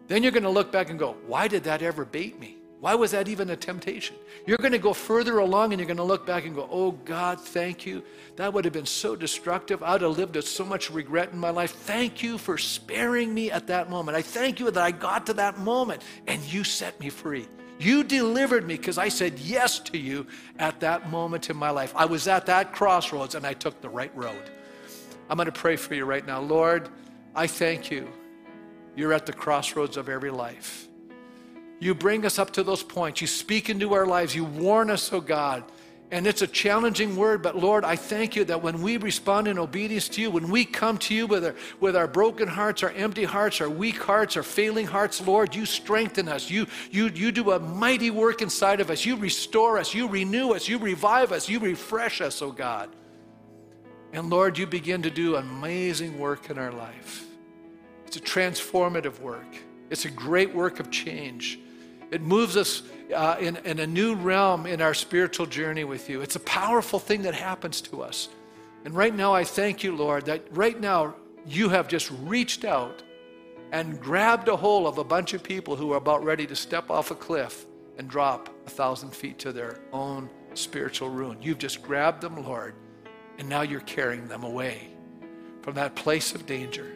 [0.08, 2.58] Then you're going to look back and go, why did that ever bait me?
[2.80, 4.14] Why was that even a temptation?
[4.46, 6.90] You're going to go further along and you're going to look back and go, oh
[6.92, 8.04] God, thank you.
[8.36, 9.82] That would have been so destructive.
[9.82, 11.70] I would have lived with so much regret in my life.
[11.70, 14.18] Thank you for sparing me at that moment.
[14.18, 17.48] I thank you that I got to that moment and you set me free.
[17.78, 20.26] You delivered me because I said yes to you
[20.58, 21.92] at that moment in my life.
[21.94, 24.50] I was at that crossroads and I took the right road.
[25.30, 26.40] I'm going to pray for you right now.
[26.40, 26.88] Lord,
[27.34, 28.08] I thank you.
[28.96, 30.88] You're at the crossroads of every life.
[31.78, 33.20] You bring us up to those points.
[33.20, 34.34] You speak into our lives.
[34.34, 35.62] You warn us, oh God.
[36.10, 39.58] And it's a challenging word, but Lord, I thank you that when we respond in
[39.58, 42.92] obedience to you, when we come to you with our, with our broken hearts, our
[42.92, 46.48] empty hearts, our weak hearts, our failing hearts, Lord, you strengthen us.
[46.48, 49.04] You, you, you do a mighty work inside of us.
[49.04, 49.92] You restore us.
[49.92, 50.66] You renew us.
[50.66, 51.46] You revive us.
[51.46, 52.88] You refresh us, oh God.
[54.14, 57.26] And Lord, you begin to do amazing work in our life.
[58.06, 59.56] It's a transformative work,
[59.90, 61.58] it's a great work of change.
[62.10, 62.82] It moves us
[63.14, 66.20] uh, in, in a new realm in our spiritual journey with you.
[66.20, 68.28] It's a powerful thing that happens to us.
[68.84, 71.14] And right now, I thank you, Lord, that right now
[71.46, 73.02] you have just reached out
[73.72, 76.90] and grabbed a hold of a bunch of people who are about ready to step
[76.90, 77.66] off a cliff
[77.98, 81.38] and drop a thousand feet to their own spiritual ruin.
[81.42, 82.74] You've just grabbed them, Lord
[83.38, 84.88] and now you're carrying them away
[85.62, 86.86] from that place of danger.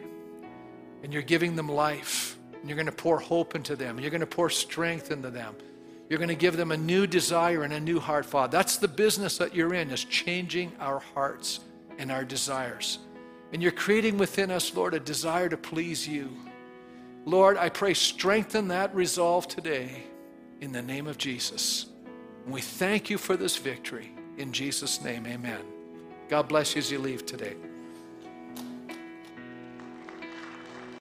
[1.01, 2.32] And you're giving them life.
[2.63, 3.99] And you're going to pour hope into them.
[3.99, 5.53] You're going to pour strength into them.
[6.09, 8.55] You're going to give them a new desire and a new heart, Father.
[8.55, 11.59] That's the business that you're in, is changing our hearts
[11.97, 12.99] and our desires.
[13.51, 16.29] And you're creating within us, Lord, a desire to please you.
[17.25, 20.03] Lord, I pray strengthen that resolve today
[20.61, 21.87] in the name of Jesus.
[22.45, 24.11] And we thank you for this victory.
[24.37, 25.59] In Jesus' name, amen.
[26.29, 27.55] God bless you as you leave today.